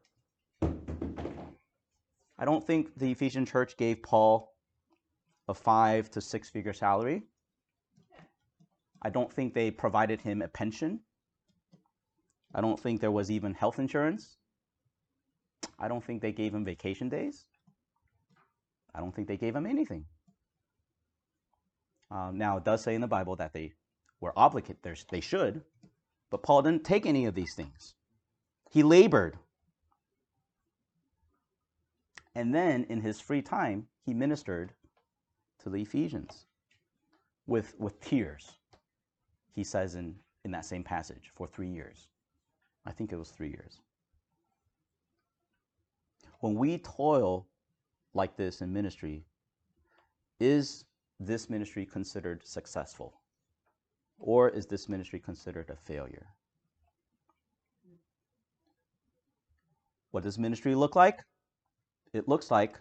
I 2.38 2.44
don't 2.44 2.66
think 2.66 2.98
the 2.98 3.10
Ephesian 3.12 3.46
church 3.46 3.76
gave 3.76 4.02
Paul 4.02 4.54
a 5.48 5.54
five 5.54 6.10
to 6.10 6.20
six 6.20 6.50
figure 6.50 6.74
salary. 6.74 7.22
I 9.00 9.10
don't 9.10 9.32
think 9.32 9.54
they 9.54 9.70
provided 9.70 10.20
him 10.20 10.42
a 10.42 10.48
pension. 10.48 11.00
I 12.54 12.60
don't 12.60 12.78
think 12.78 13.00
there 13.00 13.10
was 13.10 13.30
even 13.30 13.54
health 13.54 13.78
insurance. 13.78 14.36
I 15.78 15.88
don't 15.88 16.04
think 16.04 16.22
they 16.22 16.32
gave 16.32 16.54
him 16.54 16.64
vacation 16.64 17.08
days. 17.08 17.46
I 18.94 19.00
don't 19.00 19.14
think 19.14 19.28
they 19.28 19.36
gave 19.36 19.54
him 19.54 19.66
anything. 19.66 20.06
Um, 22.10 22.38
now, 22.38 22.56
it 22.56 22.64
does 22.64 22.82
say 22.82 22.94
in 22.94 23.00
the 23.00 23.06
Bible 23.06 23.36
that 23.36 23.52
they 23.52 23.72
were 24.20 24.32
obligated, 24.36 24.78
they 25.10 25.20
should, 25.20 25.62
but 26.30 26.42
Paul 26.42 26.62
didn't 26.62 26.84
take 26.84 27.06
any 27.06 27.26
of 27.26 27.34
these 27.34 27.54
things. 27.54 27.94
He 28.70 28.82
labored. 28.82 29.38
And 32.34 32.54
then 32.54 32.84
in 32.84 33.00
his 33.00 33.20
free 33.20 33.42
time, 33.42 33.86
he 34.04 34.12
ministered 34.12 34.72
to 35.62 35.70
the 35.70 35.82
Ephesians 35.82 36.46
with, 37.46 37.74
with 37.78 38.00
tears, 38.00 38.56
he 39.54 39.64
says 39.64 39.94
in, 39.94 40.16
in 40.44 40.50
that 40.50 40.64
same 40.64 40.82
passage, 40.82 41.30
for 41.34 41.46
three 41.46 41.68
years. 41.68 42.08
I 42.84 42.92
think 42.92 43.12
it 43.12 43.16
was 43.16 43.30
three 43.30 43.48
years. 43.48 43.80
When 46.40 46.54
we 46.54 46.78
toil 46.78 47.46
like 48.14 48.36
this 48.36 48.60
in 48.60 48.72
ministry, 48.72 49.24
is 50.38 50.84
this 51.18 51.48
ministry 51.48 51.86
considered 51.86 52.46
successful? 52.46 53.14
Or 54.18 54.48
is 54.48 54.66
this 54.66 54.88
ministry 54.88 55.20
considered 55.20 55.70
a 55.70 55.76
failure? 55.76 56.26
What 60.10 60.22
does 60.22 60.38
ministry 60.38 60.74
look 60.74 60.96
like? 60.96 61.20
It 62.12 62.28
looks 62.28 62.50
like 62.50 62.78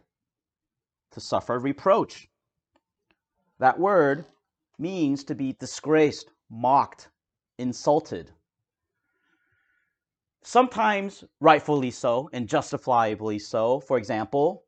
to 1.11 1.19
suffer 1.19 1.59
reproach. 1.59 2.27
That 3.59 3.79
word 3.79 4.25
means 4.77 5.23
to 5.25 5.35
be 5.35 5.53
disgraced, 5.53 6.29
mocked, 6.49 7.09
insulted. 7.57 8.31
Sometimes 10.43 11.23
rightfully 11.39 11.91
so 11.91 12.29
and 12.31 12.47
justifiably 12.47 13.39
so. 13.39 13.79
For 13.79 13.97
example, 13.97 14.63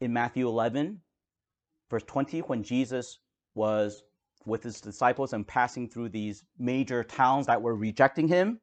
in 0.00 0.12
Matthew 0.12 0.48
11, 0.48 1.00
verse 1.90 2.02
20, 2.04 2.40
when 2.40 2.62
Jesus 2.62 3.20
was 3.54 4.02
with 4.46 4.62
his 4.62 4.80
disciples 4.80 5.32
and 5.32 5.46
passing 5.46 5.88
through 5.88 6.10
these 6.10 6.44
major 6.58 7.04
towns 7.04 7.46
that 7.46 7.62
were 7.62 7.74
rejecting 7.74 8.28
him, 8.28 8.60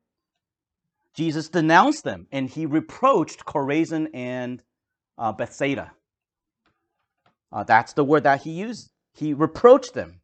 Jesus 1.14 1.50
denounced 1.50 2.04
them 2.04 2.28
and 2.32 2.50
he 2.50 2.66
reproached 2.66 3.46
Chorazin 3.46 4.10
and 4.14 4.62
uh, 5.18 5.32
Bethsaida. 5.32 5.92
Uh, 7.52 7.64
that's 7.64 7.94
the 7.94 8.04
word 8.04 8.24
that 8.24 8.42
he 8.42 8.52
used. 8.52 8.92
He 9.14 9.34
reproached 9.34 9.94
them. 9.94 10.20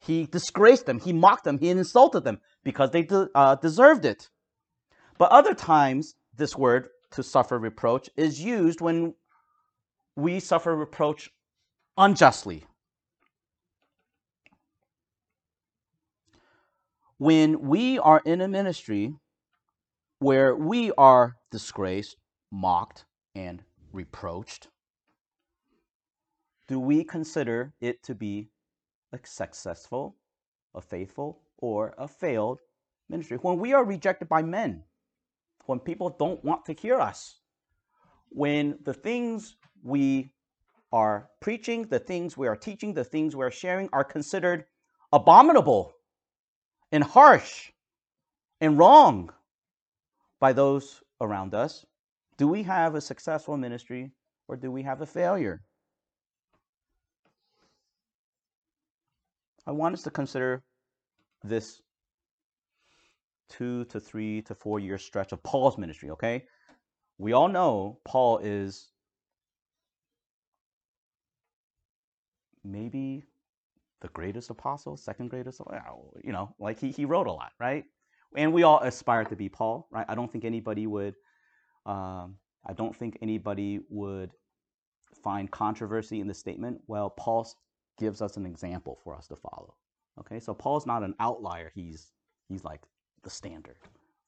He 0.00 0.26
disgraced 0.26 0.86
them. 0.86 0.98
He 0.98 1.12
mocked 1.12 1.44
them. 1.44 1.58
He 1.58 1.70
insulted 1.70 2.24
them 2.24 2.40
because 2.64 2.90
they 2.90 3.02
de- 3.02 3.28
uh, 3.34 3.54
deserved 3.56 4.04
it. 4.04 4.28
But 5.18 5.30
other 5.30 5.54
times, 5.54 6.14
this 6.36 6.56
word 6.56 6.88
to 7.12 7.22
suffer 7.22 7.58
reproach 7.58 8.10
is 8.16 8.40
used 8.40 8.80
when 8.80 9.14
we 10.16 10.40
suffer 10.40 10.74
reproach 10.74 11.30
unjustly. 11.96 12.64
When 17.18 17.60
we 17.60 17.98
are 17.98 18.20
in 18.24 18.40
a 18.40 18.48
ministry 18.48 19.14
where 20.18 20.54
we 20.54 20.92
are 20.92 21.36
disgraced, 21.50 22.16
mocked, 22.50 23.04
and 23.34 23.62
reproached, 23.92 24.68
do 26.68 26.80
we 26.80 27.04
consider 27.04 27.72
it 27.80 28.02
to 28.02 28.14
be 28.14 28.50
a 29.12 29.18
successful, 29.24 30.16
a 30.74 30.80
faithful, 30.80 31.40
or 31.58 31.94
a 31.96 32.08
failed 32.08 32.60
ministry? 33.08 33.38
When 33.40 33.58
we 33.58 33.72
are 33.72 33.84
rejected 33.84 34.28
by 34.28 34.42
men, 34.42 34.82
when 35.66 35.80
people 35.80 36.10
don't 36.18 36.44
want 36.44 36.64
to 36.66 36.72
hear 36.72 37.00
us, 37.00 37.40
when 38.28 38.78
the 38.84 38.94
things 38.94 39.56
we 39.82 40.32
are 40.92 41.30
preaching, 41.40 41.84
the 41.84 41.98
things 41.98 42.36
we 42.36 42.46
are 42.48 42.56
teaching, 42.56 42.94
the 42.94 43.04
things 43.04 43.34
we 43.34 43.44
are 43.44 43.50
sharing 43.50 43.88
are 43.92 44.04
considered 44.04 44.64
abominable 45.12 45.95
and 46.96 47.04
harsh, 47.04 47.72
and 48.62 48.78
wrong 48.78 49.30
by 50.40 50.54
those 50.54 51.02
around 51.20 51.54
us? 51.54 51.84
Do 52.38 52.48
we 52.48 52.62
have 52.62 52.94
a 52.94 53.02
successful 53.02 53.58
ministry 53.58 54.12
or 54.48 54.56
do 54.56 54.70
we 54.70 54.82
have 54.82 55.02
a 55.02 55.06
failure? 55.06 55.60
I 59.66 59.72
want 59.72 59.92
us 59.92 60.02
to 60.04 60.10
consider 60.10 60.62
this 61.44 61.82
two 63.50 63.84
to 63.86 64.00
three 64.00 64.40
to 64.42 64.54
four 64.54 64.80
year 64.80 64.96
stretch 64.96 65.32
of 65.32 65.42
Paul's 65.42 65.76
ministry, 65.76 66.08
okay? 66.12 66.44
We 67.18 67.34
all 67.34 67.48
know 67.48 67.98
Paul 68.06 68.38
is 68.38 68.90
maybe 72.64 73.24
the 74.00 74.08
greatest 74.08 74.50
apostle, 74.50 74.96
second 74.96 75.28
greatest, 75.28 75.60
you 76.22 76.32
know, 76.32 76.54
like 76.58 76.78
he, 76.78 76.90
he 76.90 77.04
wrote 77.04 77.26
a 77.26 77.32
lot, 77.32 77.52
right? 77.58 77.84
And 78.36 78.52
we 78.52 78.62
all 78.62 78.80
aspire 78.80 79.24
to 79.24 79.36
be 79.36 79.48
Paul, 79.48 79.88
right? 79.90 80.06
I 80.08 80.14
don't 80.14 80.30
think 80.30 80.44
anybody 80.44 80.86
would, 80.86 81.14
um, 81.86 82.36
I 82.66 82.72
don't 82.74 82.94
think 82.94 83.18
anybody 83.22 83.80
would 83.88 84.30
find 85.22 85.50
controversy 85.50 86.20
in 86.20 86.26
the 86.26 86.34
statement. 86.34 86.80
Well, 86.86 87.10
Paul 87.10 87.48
gives 87.98 88.20
us 88.20 88.36
an 88.36 88.44
example 88.46 88.98
for 89.02 89.14
us 89.14 89.26
to 89.28 89.36
follow. 89.36 89.74
Okay, 90.18 90.40
so 90.40 90.54
Paul's 90.54 90.86
not 90.86 91.02
an 91.02 91.14
outlier. 91.20 91.70
He's 91.74 92.12
he's 92.48 92.64
like 92.64 92.82
the 93.22 93.30
standard 93.30 93.76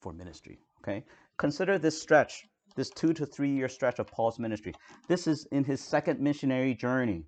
for 0.01 0.13
ministry. 0.13 0.59
Okay, 0.83 1.05
consider 1.39 1.79
this 1.79 2.01
stretch, 2.01 2.45
this 2.77 2.91
two 2.91 3.13
to 3.15 3.25
three 3.27 3.51
year 3.51 3.69
stretch 3.69 3.99
of 3.99 4.07
Paul's 4.07 4.39
ministry. 4.39 4.75
This 5.09 5.27
is 5.27 5.47
in 5.47 5.65
his 5.65 5.81
second 5.81 6.21
missionary 6.21 6.75
journey 6.75 7.25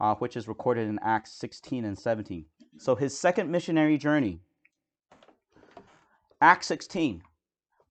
uh, 0.00 0.14
which 0.16 0.36
is 0.36 0.48
recorded 0.48 0.88
in 0.88 0.98
Acts 1.02 1.32
16 1.32 1.84
and 1.84 1.98
17. 1.98 2.46
So 2.78 2.94
his 2.94 3.18
second 3.18 3.50
missionary 3.50 3.98
journey, 3.98 4.40
Acts 6.40 6.68
16, 6.68 7.22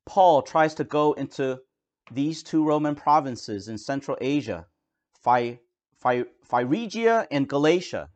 Paul 0.06 0.41
tries 0.41 0.74
to 0.76 0.84
go 0.84 1.13
into 1.13 1.60
these 2.12 2.41
two 2.41 2.65
Roman 2.65 2.95
provinces 2.95 3.67
in 3.67 3.78
Central 3.78 4.17
Asia, 4.19 4.65
Phy, 5.22 5.60
Phy, 5.95 6.26
Phrygia 6.43 7.28
and 7.30 7.48
Galatia. 7.48 8.10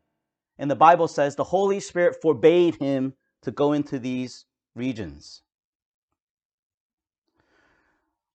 And 0.58 0.72
the 0.72 0.76
Bible 0.76 1.08
says 1.08 1.36
the 1.36 1.44
Holy 1.44 1.80
Spirit 1.80 2.18
forbade 2.22 2.76
him 2.76 3.14
to 3.44 3.52
go 3.52 3.74
into 3.74 4.00
these 4.00 4.46
regions. 4.74 5.44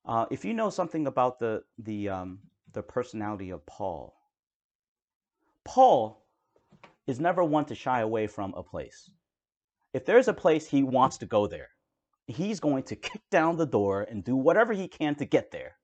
Uh, 0.05 0.27
if 0.31 0.45
you 0.45 0.55
know 0.55 0.71
something 0.71 1.07
about 1.07 1.39
the 1.39 1.63
the 1.79 2.09
um, 2.09 2.39
the 2.73 2.83
personality 2.83 3.51
of 3.51 3.65
Paul, 3.67 4.18
Paul 5.69 6.25
is 7.07 7.21
never 7.21 7.45
one 7.45 7.67
to 7.67 7.75
shy 7.75 8.01
away 8.01 8.27
from 8.27 8.55
a 8.55 8.63
place. 8.63 9.11
If 9.93 10.07
there's 10.07 10.27
a 10.27 10.33
place 10.33 10.67
he 10.67 10.83
wants 10.83 11.19
to 11.19 11.27
go 11.27 11.47
there, 11.47 11.69
he's 12.27 12.59
going 12.59 12.85
to 12.85 12.97
kick 12.97 13.21
down 13.31 13.59
the 13.59 13.67
door 13.67 14.07
and 14.11 14.25
do 14.25 14.35
whatever 14.35 14.73
he 14.73 14.89
can 14.89 15.15
to 15.17 15.27
get 15.27 15.51
there. 15.51 15.77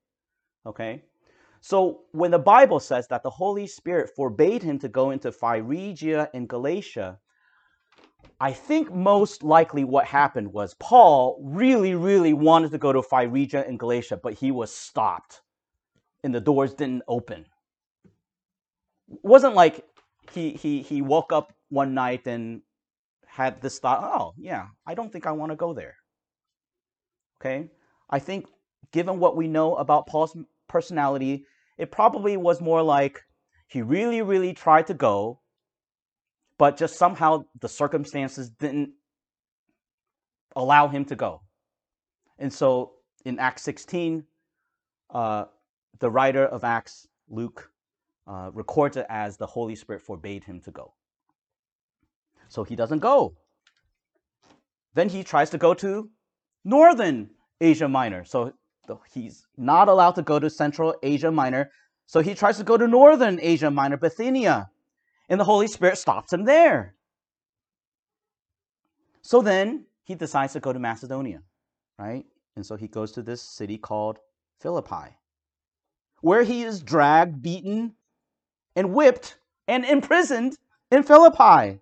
Okay? 0.65 1.03
So 1.61 2.01
when 2.13 2.31
the 2.31 2.39
Bible 2.39 2.79
says 2.79 3.07
that 3.09 3.21
the 3.21 3.29
Holy 3.29 3.67
Spirit 3.67 4.09
forbade 4.15 4.63
him 4.63 4.79
to 4.79 4.89
go 4.89 5.11
into 5.11 5.31
Phrygia 5.31 6.31
and 6.33 6.49
Galatia, 6.49 7.19
I 8.39 8.53
think 8.53 8.91
most 8.91 9.43
likely 9.43 9.83
what 9.83 10.05
happened 10.05 10.51
was 10.51 10.73
Paul 10.79 11.39
really, 11.43 11.93
really 11.93 12.33
wanted 12.33 12.71
to 12.71 12.79
go 12.79 12.91
to 12.91 13.03
Phrygia 13.03 13.63
and 13.67 13.77
Galatia, 13.77 14.17
but 14.17 14.33
he 14.33 14.49
was 14.49 14.73
stopped 14.73 15.43
and 16.23 16.33
the 16.33 16.41
doors 16.41 16.73
didn't 16.73 17.03
open 17.07 17.45
wasn't 19.07 19.55
like 19.55 19.85
he 20.31 20.51
he 20.51 20.81
he 20.81 21.01
woke 21.01 21.31
up 21.31 21.53
one 21.69 21.93
night 21.93 22.27
and 22.27 22.61
had 23.27 23.61
this 23.61 23.79
thought, 23.79 24.01
oh 24.03 24.33
yeah, 24.37 24.67
I 24.85 24.93
don't 24.93 25.11
think 25.11 25.27
I 25.27 25.31
want 25.31 25.51
to 25.51 25.55
go 25.55 25.73
there. 25.73 25.95
Okay? 27.39 27.69
I 28.09 28.19
think 28.19 28.47
given 28.91 29.19
what 29.19 29.35
we 29.35 29.47
know 29.47 29.75
about 29.75 30.07
Paul's 30.07 30.35
personality, 30.67 31.45
it 31.77 31.91
probably 31.91 32.37
was 32.37 32.61
more 32.61 32.81
like 32.81 33.21
he 33.67 33.81
really, 33.81 34.21
really 34.21 34.53
tried 34.53 34.87
to 34.87 34.93
go, 34.93 35.41
but 36.57 36.77
just 36.77 36.97
somehow 36.97 37.45
the 37.59 37.67
circumstances 37.67 38.49
didn't 38.49 38.91
allow 40.55 40.87
him 40.87 41.05
to 41.05 41.15
go. 41.15 41.41
And 42.37 42.53
so 42.53 42.93
in 43.25 43.39
Acts 43.39 43.63
16, 43.63 44.23
uh, 45.09 45.45
the 45.99 46.09
writer 46.09 46.45
of 46.45 46.63
Acts, 46.63 47.07
Luke, 47.29 47.69
uh, 48.27 48.49
records 48.53 48.97
it 48.97 49.05
as 49.09 49.37
the 49.37 49.45
Holy 49.45 49.75
Spirit 49.75 50.01
forbade 50.01 50.43
him 50.43 50.59
to 50.61 50.71
go. 50.71 50.93
So 52.47 52.63
he 52.63 52.75
doesn't 52.75 52.99
go. 52.99 53.35
Then 54.93 55.09
he 55.09 55.23
tries 55.23 55.49
to 55.51 55.57
go 55.57 55.73
to 55.75 56.09
northern 56.63 57.29
Asia 57.59 57.87
Minor. 57.87 58.23
So 58.23 58.53
he's 59.13 59.45
not 59.57 59.87
allowed 59.89 60.15
to 60.15 60.21
go 60.21 60.39
to 60.39 60.49
Central 60.49 60.95
Asia 61.03 61.31
Minor. 61.31 61.69
So 62.07 62.21
he 62.21 62.33
tries 62.33 62.57
to 62.57 62.63
go 62.63 62.77
to 62.77 62.87
northern 62.87 63.39
Asia 63.41 63.71
Minor, 63.71 63.97
Bithynia. 63.97 64.69
And 65.27 65.39
the 65.39 65.45
Holy 65.45 65.67
Spirit 65.67 65.97
stops 65.97 66.31
him 66.31 66.45
there. 66.45 66.95
So 69.21 69.41
then 69.41 69.85
he 70.03 70.13
decides 70.13 70.53
to 70.53 70.59
go 70.59 70.71
to 70.71 70.77
Macedonia, 70.77 71.41
right? 71.97 72.25
And 72.55 72.63
so 72.63 72.75
he 72.75 72.87
goes 72.87 73.11
to 73.13 73.23
this 73.23 73.41
city 73.41 73.77
called 73.77 74.19
Philippi, 74.59 75.17
where 76.21 76.43
he 76.43 76.63
is 76.63 76.83
dragged, 76.83 77.41
beaten, 77.41 77.95
and 78.75 78.93
whipped 78.93 79.37
and 79.67 79.85
imprisoned 79.85 80.57
in 80.91 81.03
Philippi. 81.03 81.79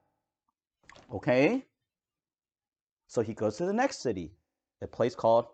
Okay? 1.12 1.66
So 3.08 3.22
he 3.22 3.34
goes 3.34 3.58
to 3.58 3.66
the 3.66 3.74
next 3.74 4.02
city, 4.02 4.32
a 4.82 4.88
place 4.88 5.16
called 5.16 5.46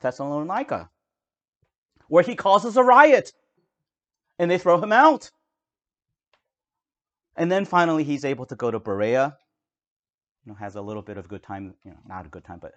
Thessalonica, 0.00 0.90
where 2.08 2.22
he 2.22 2.34
causes 2.34 2.76
a 2.76 2.82
riot 2.82 3.32
and 4.38 4.50
they 4.50 4.58
throw 4.58 4.80
him 4.80 4.92
out. 4.92 5.30
And 7.36 7.50
then 7.50 7.64
finally, 7.64 8.04
he's 8.04 8.24
able 8.24 8.44
to 8.46 8.56
go 8.56 8.70
to 8.70 8.78
Berea, 8.78 9.36
you 10.44 10.52
know, 10.52 10.56
has 10.56 10.76
a 10.76 10.82
little 10.82 11.02
bit 11.02 11.16
of 11.16 11.28
good 11.28 11.42
time, 11.42 11.74
you 11.84 11.90
know, 11.90 11.98
not 12.06 12.26
a 12.26 12.28
good 12.28 12.44
time, 12.44 12.58
but 12.60 12.74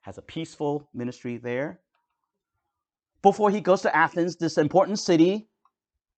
has 0.00 0.18
a 0.18 0.22
peaceful 0.22 0.88
ministry 0.94 1.36
there. 1.36 1.80
Before 3.22 3.50
he 3.50 3.60
goes 3.60 3.82
to 3.82 3.94
Athens, 3.94 4.36
this 4.36 4.58
important 4.58 4.98
city 4.98 5.48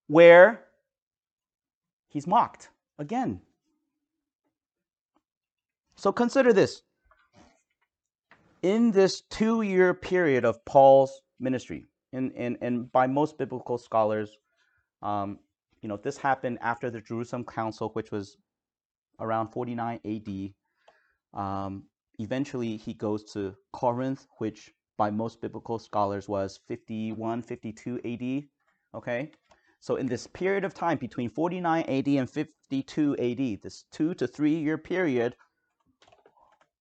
where 0.07 0.65
he's 2.09 2.27
mocked 2.27 2.69
again. 2.97 3.41
So 5.95 6.11
consider 6.11 6.53
this. 6.53 6.81
In 8.61 8.91
this 8.91 9.21
two 9.21 9.61
year 9.61 9.93
period 9.93 10.43
of 10.45 10.63
Paul's 10.65 11.21
ministry, 11.39 11.87
and, 12.11 12.31
and, 12.35 12.57
and 12.61 12.91
by 12.91 13.07
most 13.07 13.37
biblical 13.37 13.77
scholars, 13.77 14.37
um, 15.01 15.39
you 15.81 15.87
know, 15.87 15.97
this 15.97 16.17
happened 16.17 16.57
after 16.61 16.89
the 16.89 16.99
Jerusalem 16.99 17.45
Council, 17.45 17.89
which 17.93 18.11
was 18.11 18.37
around 19.19 19.47
49 19.47 19.99
AD. 20.05 21.39
Um, 21.39 21.83
eventually, 22.17 22.77
he 22.77 22.93
goes 22.93 23.23
to 23.33 23.55
Corinth, 23.71 24.25
which 24.39 24.71
by 24.97 25.09
most 25.09 25.41
biblical 25.41 25.79
scholars 25.79 26.27
was 26.27 26.59
51, 26.67 27.41
52 27.41 27.95
AD. 28.03 28.97
Okay? 28.97 29.31
So 29.79 29.95
in 29.95 30.07
this 30.07 30.27
period 30.27 30.65
of 30.65 30.73
time 30.73 30.97
between 30.97 31.29
49 31.29 31.83
AD 31.83 32.07
and 32.07 32.29
52 32.29 33.15
AD, 33.17 33.61
this 33.61 33.85
two 33.91 34.13
to 34.15 34.27
three 34.27 34.55
year 34.55 34.77
period, 34.77 35.35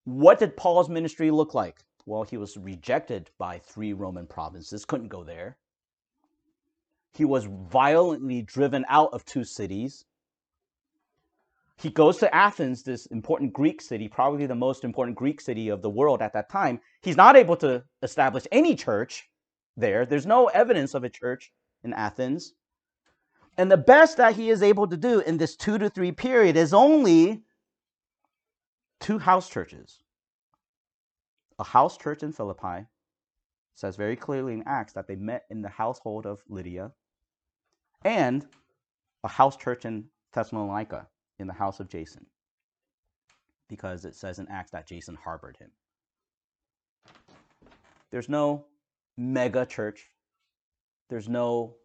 what 0.04 0.38
did 0.38 0.56
Paul's 0.56 0.88
ministry 0.88 1.30
look 1.30 1.54
like? 1.54 1.78
Well, 2.06 2.22
he 2.22 2.36
was 2.36 2.56
rejected 2.56 3.30
by 3.38 3.58
three 3.58 3.92
Roman 3.92 4.26
provinces, 4.26 4.84
couldn't 4.84 5.08
go 5.08 5.22
there. 5.22 5.58
He 7.12 7.24
was 7.24 7.44
violently 7.44 8.42
driven 8.42 8.84
out 8.88 9.12
of 9.12 9.24
two 9.24 9.44
cities. 9.44 10.04
He 11.76 11.90
goes 11.90 12.18
to 12.18 12.34
Athens, 12.34 12.82
this 12.82 13.06
important 13.06 13.52
Greek 13.52 13.80
city, 13.80 14.08
probably 14.08 14.46
the 14.46 14.54
most 14.54 14.82
important 14.82 15.16
Greek 15.16 15.40
city 15.40 15.68
of 15.68 15.82
the 15.82 15.90
world 15.90 16.22
at 16.22 16.32
that 16.32 16.50
time. 16.50 16.80
He's 17.02 17.16
not 17.16 17.36
able 17.36 17.56
to 17.56 17.84
establish 18.02 18.46
any 18.50 18.74
church 18.74 19.28
there. 19.76 20.04
There's 20.04 20.26
no 20.26 20.46
evidence 20.46 20.94
of 20.94 21.04
a 21.04 21.08
church 21.08 21.52
in 21.84 21.92
Athens. 21.92 22.54
And 23.58 23.70
the 23.70 23.76
best 23.76 24.16
that 24.18 24.36
he 24.36 24.50
is 24.50 24.62
able 24.62 24.86
to 24.86 24.96
do 24.96 25.18
in 25.18 25.36
this 25.36 25.56
two 25.56 25.78
to 25.78 25.90
three 25.90 26.12
period 26.12 26.56
is 26.56 26.72
only 26.72 27.42
two 29.00 29.18
house 29.18 29.48
churches. 29.48 29.98
A 31.58 31.64
house 31.64 31.98
church 31.98 32.22
in 32.22 32.32
Philippi 32.32 32.86
says 33.74 33.96
very 33.96 34.14
clearly 34.14 34.52
in 34.54 34.62
Acts 34.64 34.92
that 34.92 35.08
they 35.08 35.16
met 35.16 35.44
in 35.50 35.60
the 35.60 35.68
household 35.68 36.24
of 36.24 36.40
Lydia, 36.48 36.92
and 38.04 38.46
a 39.24 39.28
house 39.28 39.56
church 39.56 39.84
in 39.84 40.04
Thessalonica 40.32 41.08
in 41.40 41.48
the 41.48 41.52
house 41.52 41.80
of 41.80 41.88
Jason, 41.88 42.26
because 43.68 44.04
it 44.04 44.14
says 44.14 44.38
in 44.38 44.46
Acts 44.48 44.70
that 44.70 44.86
Jason 44.86 45.16
harbored 45.16 45.56
him. 45.56 45.70
There's 48.10 48.28
no 48.28 48.66
mega 49.16 49.66
church. 49.66 50.10
There's 51.08 51.28
no 51.28 51.77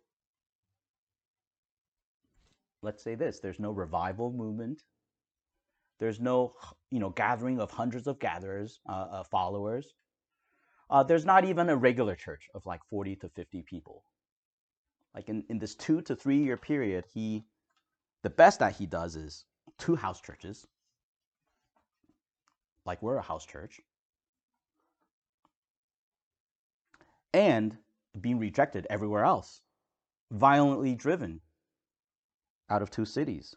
let's 2.84 3.04
say 3.04 3.15
this 3.15 3.39
there's 3.39 3.60
no 3.60 3.72
revival 3.72 4.32
movement, 4.34 4.84
There's 6.00 6.19
no, 6.19 6.56
you 6.91 7.00
know, 7.00 7.12
gathering 7.12 7.60
of 7.60 7.72
hundreds 7.72 8.08
of 8.08 8.19
gatherers, 8.19 8.80
uh, 8.89 9.08
uh, 9.12 9.24
followers. 9.24 9.93
Uh, 10.89 11.04
there's 11.04 11.26
not 11.26 11.46
even 11.46 11.69
a 11.69 11.78
regular 11.78 12.15
church 12.15 12.50
of 12.56 12.65
like 12.65 12.82
40 12.89 13.15
to 13.17 13.30
50 13.30 13.63
people. 13.63 14.04
Like 15.15 15.30
in, 15.30 15.46
in 15.50 15.60
this 15.60 15.76
two 15.76 16.02
to 16.04 16.15
three 16.15 16.39
year 16.43 16.58
period, 16.58 17.06
he, 17.13 17.46
the 18.24 18.30
best 18.30 18.60
that 18.60 18.76
he 18.76 18.86
does 18.86 19.15
is 19.15 19.46
two 19.80 19.96
house 19.96 20.22
churches. 20.22 20.67
Like 22.86 23.02
we're 23.02 23.17
a 23.17 23.22
house 23.22 23.46
church. 23.46 23.82
And 27.34 27.78
being 28.19 28.39
rejected 28.39 28.88
everywhere 28.89 29.26
else, 29.26 29.62
violently 30.32 30.96
driven 30.96 31.41
out 32.74 32.82
of 32.82 32.90
two 32.90 33.06
cities. 33.06 33.56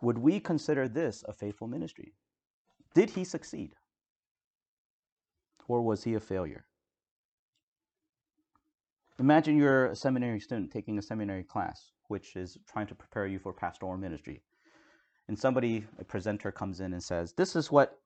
Would 0.00 0.16
we 0.16 0.40
consider 0.40 0.88
this 0.88 1.22
a 1.28 1.34
faithful 1.34 1.68
ministry? 1.68 2.14
Did 2.94 3.10
he 3.10 3.24
succeed? 3.24 3.74
Or 5.68 5.82
was 5.82 6.02
he 6.02 6.14
a 6.14 6.20
failure? 6.20 6.64
Imagine 9.18 9.58
you're 9.58 9.86
a 9.86 9.96
seminary 9.96 10.40
student 10.40 10.72
taking 10.72 10.98
a 10.98 11.02
seminary 11.02 11.44
class, 11.44 11.92
which 12.08 12.36
is 12.36 12.56
trying 12.66 12.86
to 12.86 12.94
prepare 12.94 13.26
you 13.26 13.38
for 13.38 13.52
pastoral 13.52 13.98
ministry. 13.98 14.40
And 15.28 15.38
somebody, 15.38 15.84
a 15.98 16.04
presenter, 16.04 16.50
comes 16.50 16.80
in 16.80 16.94
and 16.94 17.02
says, 17.02 17.34
This 17.34 17.54
is 17.54 17.70
what 17.70 17.98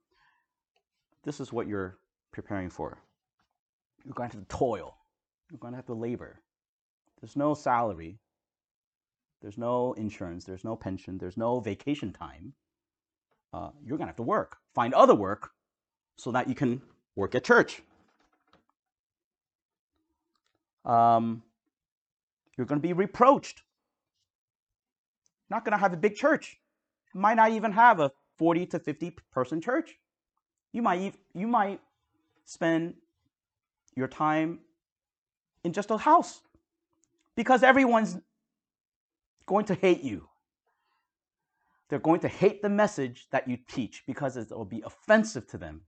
this 1.23 1.39
is 1.41 1.53
what 1.53 1.69
you're 1.69 1.97
preparing 2.33 2.69
for. 2.69 2.99
You're 4.05 4.13
going 4.13 4.29
to 4.29 4.37
have 4.37 4.47
to 4.49 4.57
toil. 4.57 4.97
You're 5.51 5.59
going 5.59 5.73
to 5.73 5.77
have 5.77 5.87
to 5.87 5.95
labor. 5.95 6.41
There's 7.21 7.37
no 7.37 7.55
salary. 7.55 8.19
There's 9.45 9.59
no 9.59 9.93
insurance. 9.93 10.45
There's 10.45 10.65
no 10.65 10.75
pension. 10.75 11.19
There's 11.19 11.37
no 11.37 11.61
vacation 11.61 12.15
time. 12.15 12.55
Uh, 13.53 13.69
you're 13.85 13.99
going 13.99 14.07
to 14.07 14.13
have 14.13 14.17
to 14.17 14.23
work. 14.23 14.57
Find 14.75 14.95
other 14.95 15.15
work 15.15 15.51
so 16.17 16.33
that 16.33 16.49
you 16.49 16.55
can 16.55 16.81
work 17.15 17.35
at 17.35 17.45
church. 17.45 17.83
Um, 20.87 21.43
you're 22.57 22.67
going 22.67 22.81
to 22.81 22.89
be 22.89 22.95
reproached. 22.95 23.61
Not 25.51 25.63
going 25.63 25.73
to 25.73 25.79
have 25.79 25.93
a 25.93 25.99
big 25.99 26.17
church. 26.17 26.59
You 27.15 27.21
might 27.21 27.35
not 27.35 27.51
even 27.51 27.71
have 27.73 28.01
a 28.01 28.13
40 28.39 28.65
to 28.69 28.79
50 28.79 29.15
person 29.31 29.61
church. 29.61 29.99
You 30.73 30.81
might, 30.81 31.17
you 31.35 31.47
might 31.47 31.81
spend 32.47 32.95
your 33.95 34.09
time 34.09 34.61
in 35.65 35.75
just 35.75 35.91
a 35.91 35.99
house 35.99 36.41
because 37.37 37.63
everyone's 37.63 38.17
going 39.47 39.65
to 39.67 39.75
hate 39.75 40.03
you. 40.03 40.29
They're 41.89 41.99
going 41.99 42.21
to 42.21 42.29
hate 42.29 42.63
the 42.63 42.69
message 42.69 43.27
that 43.31 43.47
you 43.49 43.59
teach 43.69 44.03
because 44.07 44.37
it 44.37 44.51
will 44.51 44.65
be 44.65 44.83
offensive 44.85 45.47
to 45.49 45.59
them. 45.59 45.83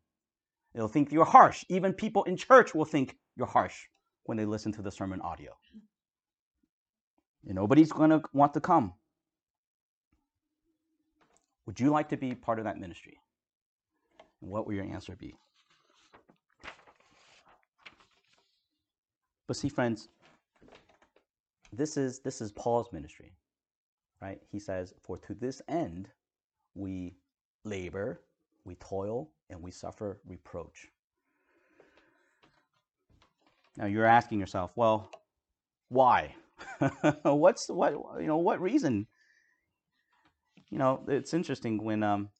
They'll 0.75 0.89
think 0.89 1.11
you're 1.11 1.25
harsh. 1.25 1.65
Even 1.69 1.95
people 1.95 2.25
in 2.25 2.37
church 2.37 2.75
will 2.75 2.85
think 2.85 3.17
you're 3.35 3.47
harsh 3.47 3.87
when 4.25 4.37
they 4.37 4.45
listen 4.45 4.73
to 4.73 4.83
the 4.83 4.91
sermon 4.91 5.21
audio. 5.23 5.53
And 7.47 7.55
nobody's 7.55 7.93
going 7.93 8.11
to 8.11 8.23
want 8.33 8.53
to 8.55 8.61
come. 8.61 8.93
Would 11.65 11.81
you 11.81 11.91
like 11.91 12.11
to 12.11 12.17
be 12.17 12.35
part 12.35 12.59
of 12.59 12.65
that 12.65 12.79
ministry? 12.79 13.19
And 14.43 14.51
what 14.51 14.67
will 14.67 14.75
your 14.75 14.85
answer 14.85 15.17
be? 15.17 15.35
But 19.47 19.57
see, 19.57 19.69
friends, 19.69 20.09
this 21.73 21.97
is 21.97 22.21
this 22.21 22.41
is 22.41 22.53
Paul's 22.53 22.93
ministry, 22.93 23.33
right? 24.23 24.41
He 24.51 24.59
says, 24.59 24.95
"For 25.01 25.19
to 25.19 25.35
this 25.35 25.63
end 25.69 26.09
we 26.75 27.17
labor, 27.65 28.23
we 28.65 28.77
toil, 28.77 29.31
and 29.51 29.63
we 29.63 29.71
suffer 29.71 30.21
reproach." 30.27 30.89
Now 33.77 33.87
you're 33.87 34.07
asking 34.07 34.41
yourself, 34.41 34.73
well, 34.77 35.11
why? 35.89 36.35
What's 37.23 37.69
what 37.69 37.93
you 38.21 38.27
know? 38.27 38.39
What 38.39 38.61
reason? 38.61 39.07
You 40.71 40.79
know, 40.79 41.03
it's 41.09 41.35
interesting 41.35 41.83
when 41.83 42.03
um 42.03 42.31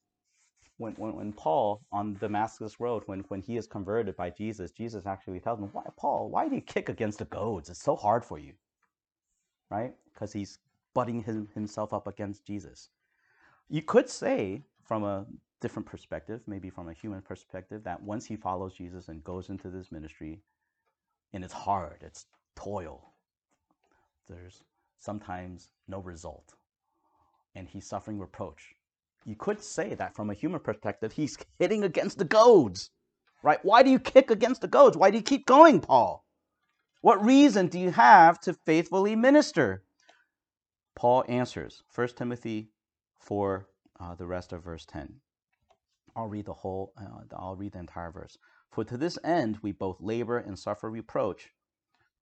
when, 0.79 0.95
when, 0.95 1.15
when 1.17 1.33
Paul 1.33 1.83
on 1.93 2.17
Damascus 2.21 2.81
Road, 2.81 3.03
when, 3.07 3.21
when 3.29 3.41
he 3.41 3.57
is 3.57 3.67
converted 3.67 4.17
by 4.17 4.31
Jesus, 4.31 4.73
Jesus 4.73 5.07
actually 5.07 5.41
tells 5.41 5.61
him, 5.61 5.71
why, 5.73 5.85
Paul, 5.97 6.31
why 6.31 6.49
do 6.49 6.55
you 6.55 6.61
kick 6.61 6.89
against 6.89 7.19
the 7.19 7.25
goads? 7.27 7.71
It's 7.71 7.83
so 7.83 7.97
hard 7.97 8.25
for 8.25 8.39
you, 8.39 8.53
right? 9.71 9.95
Because 10.13 10.33
he's 10.33 10.59
butting 10.97 11.23
him, 11.23 11.49
himself 11.55 11.93
up 11.93 12.07
against 12.09 12.47
Jesus. 12.47 12.89
You 13.69 13.83
could 13.83 14.09
say, 14.09 14.63
from 14.83 15.05
a 15.05 15.27
different 15.61 15.87
perspective, 15.87 16.41
maybe 16.47 16.71
from 16.71 16.89
a 16.89 16.95
human 16.95 17.23
perspective, 17.23 17.85
that 17.85 18.03
once 18.03 18.27
he 18.27 18.37
follows 18.37 18.75
Jesus 18.75 19.09
and 19.09 19.23
goes 19.23 19.51
into 19.51 19.69
this 19.71 19.93
ministry, 19.93 20.41
and 21.35 21.45
it's 21.45 21.53
hard, 21.53 21.99
it's 22.01 22.27
toil, 22.57 23.13
there's 24.29 24.63
sometimes 24.99 25.71
no 25.87 26.01
result, 26.01 26.55
and 27.55 27.69
he's 27.69 27.87
suffering 27.87 28.19
reproach 28.19 28.75
you 29.27 29.35
could 29.35 29.63
say 29.63 29.95
that 29.95 30.15
from 30.15 30.31
a 30.31 30.35
human 30.35 30.61
perspective, 30.61 31.13
he's 31.13 31.37
hitting 31.59 31.83
against 31.83 32.19
the 32.19 32.25
goads, 32.25 32.91
right? 33.43 33.59
Why 33.65 33.83
do 33.83 33.91
you 33.91 33.99
kick 33.99 34.31
against 34.31 34.61
the 34.61 34.69
goads? 34.69 34.97
Why 34.97 35.11
do 35.11 35.17
you 35.17 35.23
keep 35.23 35.47
going, 35.47 35.81
Paul? 35.81 36.25
What 37.01 37.25
reason 37.25 37.67
do 37.67 37.79
you 37.79 37.91
have 37.91 38.41
to 38.43 38.55
faithfully 38.55 39.17
minister? 39.17 39.83
Paul 40.97 41.25
answers 41.29 41.85
1 41.95 42.09
Timothy 42.17 42.73
4, 43.21 43.69
uh, 44.01 44.15
the 44.17 44.27
rest 44.27 44.53
of 44.53 44.65
verse 44.65 44.85
10. 44.87 45.21
I'll 46.17 46.27
read 46.27 46.47
the 46.47 46.55
whole, 46.55 46.93
uh, 47.01 47.23
I'll 47.37 47.55
read 47.55 47.75
the 47.75 47.79
entire 47.79 48.11
verse. 48.11 48.37
For 48.73 48.83
to 48.83 48.97
this 48.97 49.19
end 49.23 49.59
we 49.63 49.71
both 49.71 50.01
labor 50.01 50.39
and 50.39 50.59
suffer 50.59 50.91
reproach, 50.91 51.53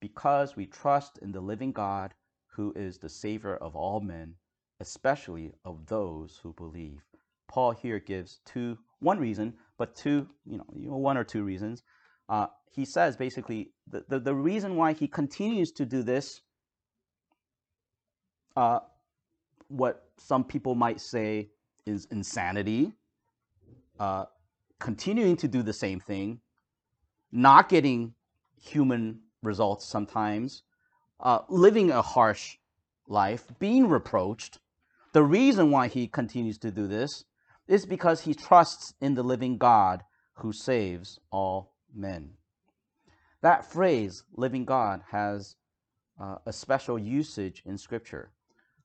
because 0.01 0.57
we 0.57 0.67
trust 0.67 1.17
in 1.23 1.33
the 1.33 1.41
living 1.41 1.73
God, 1.73 2.13
who 2.49 2.75
is 2.77 2.99
the 2.99 3.09
Savior 3.09 3.57
of 3.57 3.75
all 3.75 4.01
men 4.01 4.35
especially 4.81 5.53
of 5.65 5.87
those 5.87 6.39
who 6.43 6.53
believe. 6.53 7.05
Paul 7.49 7.73
here 7.73 8.01
gives 8.01 8.41
two, 8.45 8.79
one 9.01 9.19
reason, 9.19 9.55
but 9.79 9.95
two, 9.95 10.29
you 10.45 10.59
know, 10.59 10.65
one 10.97 11.17
or 11.17 11.25
two 11.25 11.45
reasons. 11.45 11.83
Uh, 12.29 12.47
he 12.71 12.85
says 12.85 13.17
basically 13.17 13.73
the, 13.87 14.05
the, 14.09 14.19
the, 14.19 14.35
reason 14.35 14.77
why 14.77 14.95
he 14.95 15.07
continues 15.07 15.71
to 15.73 15.85
do 15.85 16.03
this, 16.03 16.41
uh, 18.57 18.81
what 19.69 20.09
some 20.17 20.45
people 20.45 20.75
might 20.75 21.01
say 21.01 21.51
is 21.87 22.07
insanity, 22.11 22.93
uh, 23.99 24.25
continuing 24.79 25.37
to 25.37 25.49
do 25.49 25.63
the 25.63 25.73
same 25.73 26.01
thing, 26.01 26.41
not 27.33 27.69
getting 27.69 28.15
human 28.61 29.21
results 29.43 29.87
sometimes, 29.87 30.63
uh, 31.21 31.41
living 31.49 31.91
a 31.91 32.03
harsh 32.03 32.57
life, 33.09 33.45
being 33.59 33.89
reproached, 33.89 34.59
the 35.13 35.23
reason 35.23 35.71
why 35.71 35.89
he 35.89 36.07
continues 36.09 36.59
to 36.59 36.71
do 36.71 36.87
this 36.87 37.25
is 37.69 37.87
because 37.87 38.23
he 38.23 38.35
trusts 38.35 38.95
in 39.01 39.15
the 39.15 39.23
living 39.23 39.59
God 39.59 40.03
who 40.35 40.53
saves 40.53 41.19
all 41.31 41.75
men. 41.95 42.31
That 43.41 43.65
phrase, 43.65 44.25
living 44.35 44.65
God, 44.65 45.03
has 45.11 45.57
uh, 46.21 46.37
a 46.47 46.53
special 46.53 46.99
usage 46.99 47.63
in 47.65 47.79
Scripture. 47.79 48.33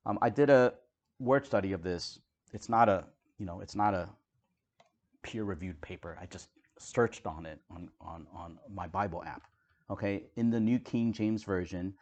Um, 0.10 0.18
I 0.24 0.30
did 0.30 0.50
a 0.50 0.74
word 1.20 1.46
study 1.46 1.72
of 1.72 1.84
this. 1.84 2.20
It's 2.52 2.68
not 2.68 2.90
a, 2.90 3.06
you 3.38 3.46
know, 3.46 3.60
it's 3.60 3.76
not 3.76 3.94
a 3.94 4.10
peer-reviewed 5.22 5.80
paper. 5.82 6.18
I 6.20 6.26
just 6.26 6.50
searched 6.80 7.28
on 7.28 7.46
it 7.46 7.60
on, 7.70 7.90
on, 8.02 8.26
on 8.34 8.58
my 8.74 8.88
Bible 8.88 9.24
app. 9.24 9.44
Okay, 9.92 10.24
in 10.36 10.50
the 10.50 10.60
New 10.60 10.80
King 10.80 11.14
James 11.14 11.44
Version, 11.44 11.94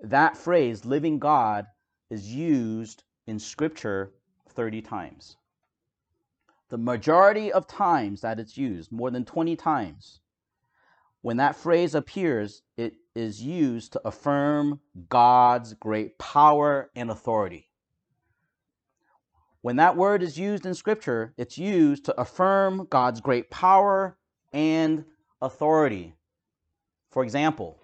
that 0.00 0.38
phrase, 0.38 0.86
living 0.86 1.18
God, 1.18 1.66
is 2.08 2.34
used 2.34 3.04
in 3.26 3.38
Scripture 3.38 4.14
30 4.48 4.80
times. 4.80 5.36
The 6.70 6.78
majority 6.78 7.52
of 7.52 7.66
times 7.66 8.22
that 8.22 8.40
it's 8.40 8.56
used, 8.56 8.90
more 8.90 9.10
than 9.10 9.26
20 9.26 9.54
times, 9.56 10.20
when 11.24 11.38
that 11.38 11.56
phrase 11.56 11.94
appears, 11.94 12.60
it 12.76 12.96
is 13.14 13.40
used 13.40 13.94
to 13.94 14.00
affirm 14.06 14.78
God's 15.08 15.72
great 15.72 16.18
power 16.18 16.90
and 16.94 17.10
authority. 17.10 17.70
When 19.62 19.76
that 19.76 19.96
word 19.96 20.22
is 20.22 20.38
used 20.38 20.66
in 20.66 20.74
Scripture, 20.74 21.32
it's 21.38 21.56
used 21.56 22.04
to 22.04 22.20
affirm 22.20 22.88
God's 22.90 23.22
great 23.22 23.48
power 23.48 24.18
and 24.52 25.06
authority. 25.40 26.12
For 27.10 27.24
example, 27.24 27.78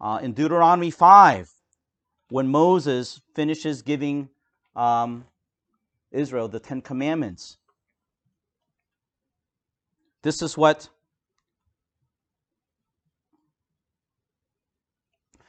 uh, 0.00 0.20
in 0.22 0.32
Deuteronomy 0.32 0.92
5, 0.92 1.50
when 2.28 2.46
Moses 2.46 3.20
finishes 3.34 3.82
giving 3.82 4.28
um, 4.76 5.24
Israel 6.12 6.46
the 6.46 6.60
Ten 6.60 6.80
Commandments. 6.80 7.56
This 10.22 10.42
is 10.42 10.56
what. 10.56 10.88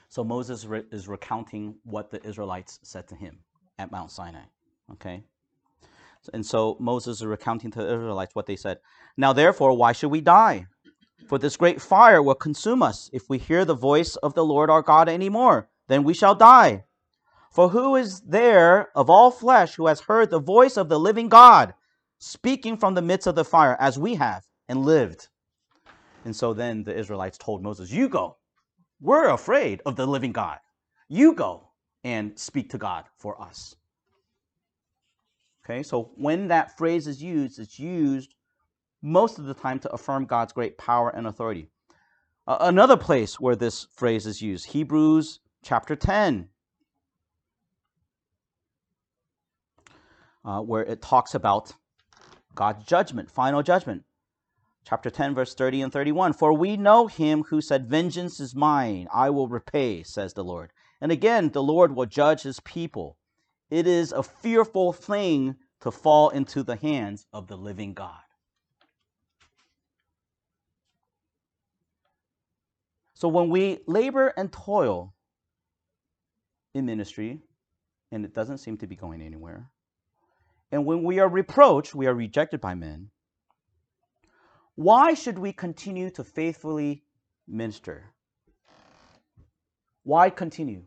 So 0.09 0.23
Moses 0.23 0.65
re- 0.65 0.83
is 0.91 1.07
recounting 1.07 1.75
what 1.83 2.09
the 2.09 2.25
Israelites 2.25 2.79
said 2.83 3.07
to 3.09 3.15
him 3.15 3.39
at 3.77 3.91
Mount 3.91 4.11
Sinai. 4.11 4.45
Okay? 4.93 5.23
And 6.33 6.45
so 6.45 6.75
Moses 6.79 7.21
is 7.21 7.25
recounting 7.25 7.71
to 7.71 7.79
the 7.79 7.93
Israelites 7.93 8.35
what 8.35 8.47
they 8.47 8.55
said. 8.55 8.79
Now, 9.15 9.33
therefore, 9.33 9.77
why 9.77 9.93
should 9.93 10.09
we 10.09 10.21
die? 10.21 10.65
For 11.27 11.37
this 11.37 11.57
great 11.57 11.79
fire 11.79 12.23
will 12.23 12.35
consume 12.35 12.81
us. 12.81 13.09
If 13.13 13.29
we 13.29 13.37
hear 13.37 13.63
the 13.63 13.75
voice 13.75 14.15
of 14.17 14.33
the 14.33 14.43
Lord 14.43 14.69
our 14.69 14.81
God 14.81 15.07
any 15.07 15.29
more, 15.29 15.69
then 15.87 16.03
we 16.03 16.15
shall 16.15 16.35
die. 16.35 16.85
For 17.51 17.69
who 17.69 17.95
is 17.95 18.21
there 18.21 18.89
of 18.95 19.09
all 19.09 19.29
flesh 19.29 19.75
who 19.75 19.87
has 19.87 20.01
heard 20.01 20.31
the 20.31 20.39
voice 20.39 20.75
of 20.75 20.89
the 20.89 20.99
living 20.99 21.29
God 21.29 21.75
speaking 22.17 22.77
from 22.77 22.95
the 22.95 23.01
midst 23.01 23.27
of 23.27 23.35
the 23.35 23.45
fire, 23.45 23.77
as 23.79 23.97
we 23.99 24.15
have, 24.15 24.45
and 24.67 24.85
lived? 24.85 25.27
And 26.25 26.35
so 26.35 26.53
then 26.53 26.83
the 26.83 26.97
Israelites 26.97 27.37
told 27.37 27.61
Moses, 27.61 27.91
You 27.91 28.09
go. 28.09 28.38
We're 29.01 29.29
afraid 29.29 29.81
of 29.85 29.95
the 29.95 30.05
living 30.05 30.31
God. 30.31 30.59
You 31.07 31.33
go 31.33 31.69
and 32.03 32.37
speak 32.37 32.69
to 32.71 32.77
God 32.77 33.05
for 33.17 33.41
us. 33.41 33.75
Okay, 35.65 35.83
so 35.83 36.11
when 36.15 36.47
that 36.47 36.77
phrase 36.77 37.07
is 37.07 37.21
used, 37.21 37.59
it's 37.59 37.79
used 37.79 38.33
most 39.01 39.39
of 39.39 39.45
the 39.45 39.53
time 39.53 39.79
to 39.79 39.91
affirm 39.91 40.25
God's 40.25 40.51
great 40.51 40.77
power 40.77 41.09
and 41.09 41.27
authority. 41.27 41.69
Uh, 42.47 42.57
another 42.61 42.97
place 42.97 43.39
where 43.39 43.55
this 43.55 43.87
phrase 43.95 44.25
is 44.25 44.41
used, 44.41 44.67
Hebrews 44.71 45.39
chapter 45.63 45.95
10, 45.95 46.49
uh, 50.43 50.59
where 50.61 50.83
it 50.83 51.01
talks 51.01 51.35
about 51.35 51.71
God's 52.55 52.85
judgment, 52.85 53.29
final 53.29 53.61
judgment. 53.61 54.03
Chapter 54.89 55.11
10, 55.11 55.35
verse 55.35 55.53
30 55.53 55.83
and 55.83 55.93
31. 55.93 56.33
For 56.33 56.51
we 56.51 56.75
know 56.75 57.05
him 57.05 57.43
who 57.43 57.61
said, 57.61 57.87
Vengeance 57.87 58.39
is 58.39 58.55
mine, 58.55 59.07
I 59.13 59.29
will 59.29 59.47
repay, 59.47 60.01
says 60.01 60.33
the 60.33 60.43
Lord. 60.43 60.73
And 60.99 61.11
again, 61.11 61.49
the 61.49 61.61
Lord 61.61 61.95
will 61.95 62.07
judge 62.07 62.41
his 62.41 62.59
people. 62.61 63.15
It 63.69 63.85
is 63.85 64.11
a 64.11 64.23
fearful 64.23 64.91
thing 64.91 65.57
to 65.81 65.91
fall 65.91 66.29
into 66.29 66.63
the 66.63 66.75
hands 66.75 67.27
of 67.31 67.45
the 67.45 67.55
living 67.55 67.93
God. 67.93 68.17
So 73.13 73.27
when 73.27 73.49
we 73.49 73.81
labor 73.85 74.33
and 74.35 74.51
toil 74.51 75.13
in 76.73 76.87
ministry, 76.87 77.41
and 78.11 78.25
it 78.25 78.33
doesn't 78.33 78.57
seem 78.57 78.77
to 78.77 78.87
be 78.87 78.95
going 78.95 79.21
anywhere, 79.21 79.69
and 80.71 80.83
when 80.83 81.03
we 81.03 81.19
are 81.19 81.29
reproached, 81.29 81.93
we 81.93 82.07
are 82.07 82.15
rejected 82.15 82.59
by 82.59 82.73
men, 82.73 83.11
why 84.79 85.13
should 85.13 85.37
we 85.37 85.51
continue 85.51 86.09
to 86.09 86.23
faithfully 86.23 87.03
minister? 87.49 88.05
Why 90.03 90.29
continue? 90.29 90.83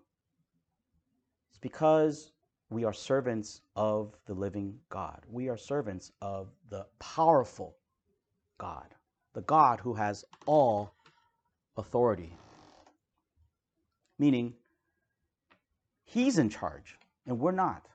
It's 1.50 1.58
because 1.58 2.32
we 2.70 2.84
are 2.84 2.94
servants 2.94 3.60
of 3.76 4.16
the 4.24 4.32
living 4.32 4.78
God. 4.88 5.20
We 5.30 5.50
are 5.50 5.58
servants 5.58 6.10
of 6.22 6.48
the 6.70 6.86
powerful 7.00 7.76
God, 8.56 8.86
the 9.34 9.42
God 9.42 9.78
who 9.78 9.92
has 9.92 10.24
all 10.46 10.94
authority. 11.76 12.34
Meaning, 14.18 14.54
He's 16.06 16.38
in 16.38 16.48
charge 16.48 16.96
and 17.26 17.38
we're 17.38 17.52
not. 17.52 17.86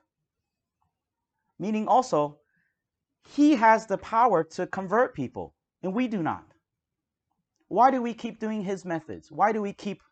Meaning 1.58 1.88
also, 1.88 2.38
He 3.34 3.56
has 3.56 3.86
the 3.86 3.98
power 3.98 4.44
to 4.44 4.68
convert 4.68 5.12
people 5.12 5.54
and 5.82 5.94
we 5.94 6.08
do 6.08 6.22
not. 6.22 6.44
Why 7.68 7.90
do 7.90 8.00
we 8.00 8.14
keep 8.14 8.40
doing 8.40 8.62
His 8.62 8.84
methods? 8.84 9.30
Why 9.30 9.52
do 9.52 9.60
we 9.60 9.72
keep 9.72 10.02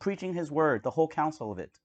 preaching 0.00 0.34
His 0.34 0.50
word, 0.50 0.82
the 0.82 0.90
whole 0.90 1.08
counsel 1.08 1.52
of 1.52 1.58
it? 1.58 1.78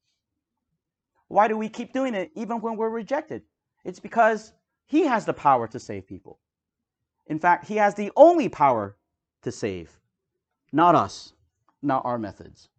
Why 1.27 1.47
do 1.47 1.57
we 1.57 1.69
keep 1.69 1.93
doing 1.93 2.13
it 2.13 2.31
even 2.35 2.61
when 2.61 2.77
we're 2.77 2.89
rejected? 2.89 3.43
It's 3.83 3.99
because 3.99 4.53
He 4.85 5.05
has 5.05 5.25
the 5.25 5.33
power 5.33 5.67
to 5.67 5.79
save 5.79 6.07
people. 6.07 6.39
In 7.27 7.39
fact, 7.39 7.67
He 7.67 7.75
has 7.77 7.95
the 7.95 8.11
only 8.15 8.49
power 8.49 8.97
to 9.41 9.51
save, 9.51 9.99
not 10.71 10.95
us, 10.95 11.33
not 11.81 12.05
our 12.05 12.17
methods. 12.17 12.69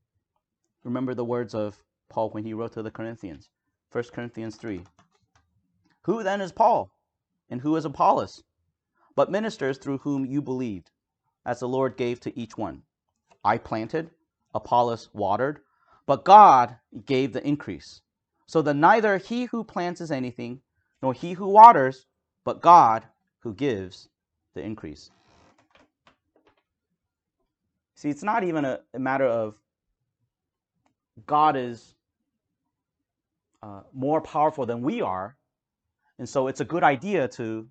Remember 0.83 1.15
the 1.15 1.25
words 1.25 1.55
of 1.55 1.79
Paul 2.09 2.31
when 2.31 2.45
he 2.45 2.55
wrote 2.55 2.73
to 2.73 2.83
the 2.83 2.91
Corinthians, 2.91 3.49
1 3.93 4.05
Corinthians 4.13 4.57
3. 4.57 4.83
Who 6.03 6.23
then 6.23 6.41
is 6.41 6.53
Paul? 6.53 6.91
And 7.51 7.61
who 7.61 7.77
is 7.77 7.85
Apollos? 7.85 8.43
But 9.17 9.31
ministers 9.31 9.79
through 9.79 9.99
whom 9.99 10.27
you 10.27 10.43
believed, 10.43 10.91
as 11.47 11.61
the 11.61 11.69
Lord 11.69 11.97
gave 11.97 12.21
to 12.21 12.39
each 12.39 12.57
one. 12.57 12.83
I 13.45 13.59
planted, 13.59 14.11
Apollos 14.55 15.11
watered, 15.13 15.61
but 16.07 16.25
God 16.25 16.77
gave 17.07 17.33
the 17.33 17.47
increase. 17.47 18.01
So 18.47 18.63
that 18.63 18.75
neither 18.75 19.19
he 19.19 19.45
who 19.45 19.65
plants 19.65 20.01
is 20.01 20.11
anything, 20.11 20.61
nor 21.03 21.13
he 21.13 21.33
who 21.33 21.49
waters, 21.49 22.07
but 22.45 22.61
God 22.61 23.05
who 23.41 23.55
gives 23.55 24.09
the 24.55 24.63
increase. 24.63 25.11
See, 27.95 28.11
it's 28.11 28.23
not 28.23 28.45
even 28.45 28.65
a, 28.65 28.81
a 28.93 28.99
matter 28.99 29.27
of 29.27 29.55
God 31.27 31.57
is 31.57 31.95
uh, 33.63 33.81
more 33.93 34.21
powerful 34.21 34.67
than 34.67 34.83
we 34.83 35.01
are. 35.01 35.37
And 36.19 36.29
so 36.29 36.49
it's 36.49 36.61
a 36.61 36.65
good 36.65 36.83
idea 36.83 37.29
to, 37.29 37.69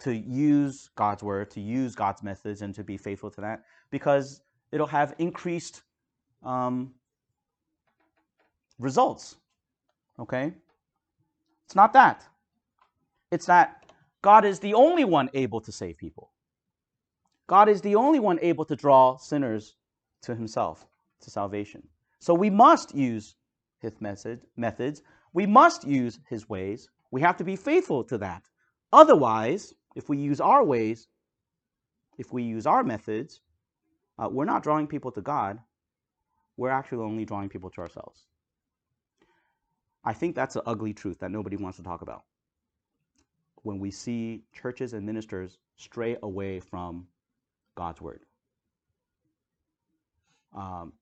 to 0.00 0.14
use 0.14 0.90
God's 0.94 1.22
word, 1.22 1.50
to 1.52 1.60
use 1.60 1.94
God's 1.94 2.22
methods, 2.22 2.62
and 2.62 2.74
to 2.74 2.84
be 2.84 2.96
faithful 2.96 3.30
to 3.30 3.40
that 3.40 3.62
because 3.90 4.42
it'll 4.72 4.86
have 4.86 5.14
increased 5.18 5.82
um, 6.42 6.92
results. 8.78 9.36
Okay? 10.18 10.52
It's 11.64 11.74
not 11.74 11.92
that. 11.94 12.24
It's 13.30 13.46
that 13.46 13.86
God 14.22 14.44
is 14.44 14.58
the 14.58 14.74
only 14.74 15.04
one 15.04 15.30
able 15.34 15.60
to 15.60 15.72
save 15.72 15.96
people. 15.96 16.30
God 17.46 17.68
is 17.68 17.80
the 17.80 17.94
only 17.94 18.18
one 18.18 18.38
able 18.42 18.64
to 18.64 18.76
draw 18.76 19.16
sinners 19.16 19.76
to 20.22 20.34
himself, 20.34 20.86
to 21.20 21.30
salvation. 21.30 21.82
So 22.18 22.34
we 22.34 22.50
must 22.50 22.94
use 22.94 23.36
his 23.78 23.92
method, 24.00 24.40
methods. 24.56 25.02
We 25.32 25.46
must 25.46 25.86
use 25.86 26.18
his 26.28 26.48
ways. 26.48 26.88
We 27.10 27.20
have 27.20 27.36
to 27.36 27.44
be 27.44 27.56
faithful 27.56 28.02
to 28.04 28.18
that. 28.18 28.42
Otherwise, 28.92 29.74
if 29.96 30.10
we 30.10 30.18
use 30.18 30.40
our 30.40 30.62
ways, 30.62 31.08
if 32.18 32.32
we 32.32 32.42
use 32.42 32.66
our 32.66 32.84
methods, 32.84 33.40
uh, 34.18 34.28
we're 34.30 34.44
not 34.44 34.62
drawing 34.62 34.86
people 34.86 35.10
to 35.12 35.22
God. 35.22 35.58
We're 36.56 36.70
actually 36.70 37.02
only 37.02 37.24
drawing 37.24 37.48
people 37.48 37.70
to 37.70 37.80
ourselves. 37.80 38.26
I 40.04 40.12
think 40.12 40.36
that's 40.36 40.54
an 40.54 40.62
ugly 40.66 40.92
truth 40.92 41.18
that 41.20 41.30
nobody 41.30 41.56
wants 41.56 41.78
to 41.78 41.82
talk 41.82 42.02
about. 42.02 42.24
When 43.62 43.80
we 43.80 43.90
see 43.90 44.44
churches 44.52 44.92
and 44.92 45.04
ministers 45.04 45.58
stray 45.76 46.16
away 46.22 46.60
from 46.60 47.08
God's 47.74 48.00
word, 48.00 48.20
um, 50.54 50.92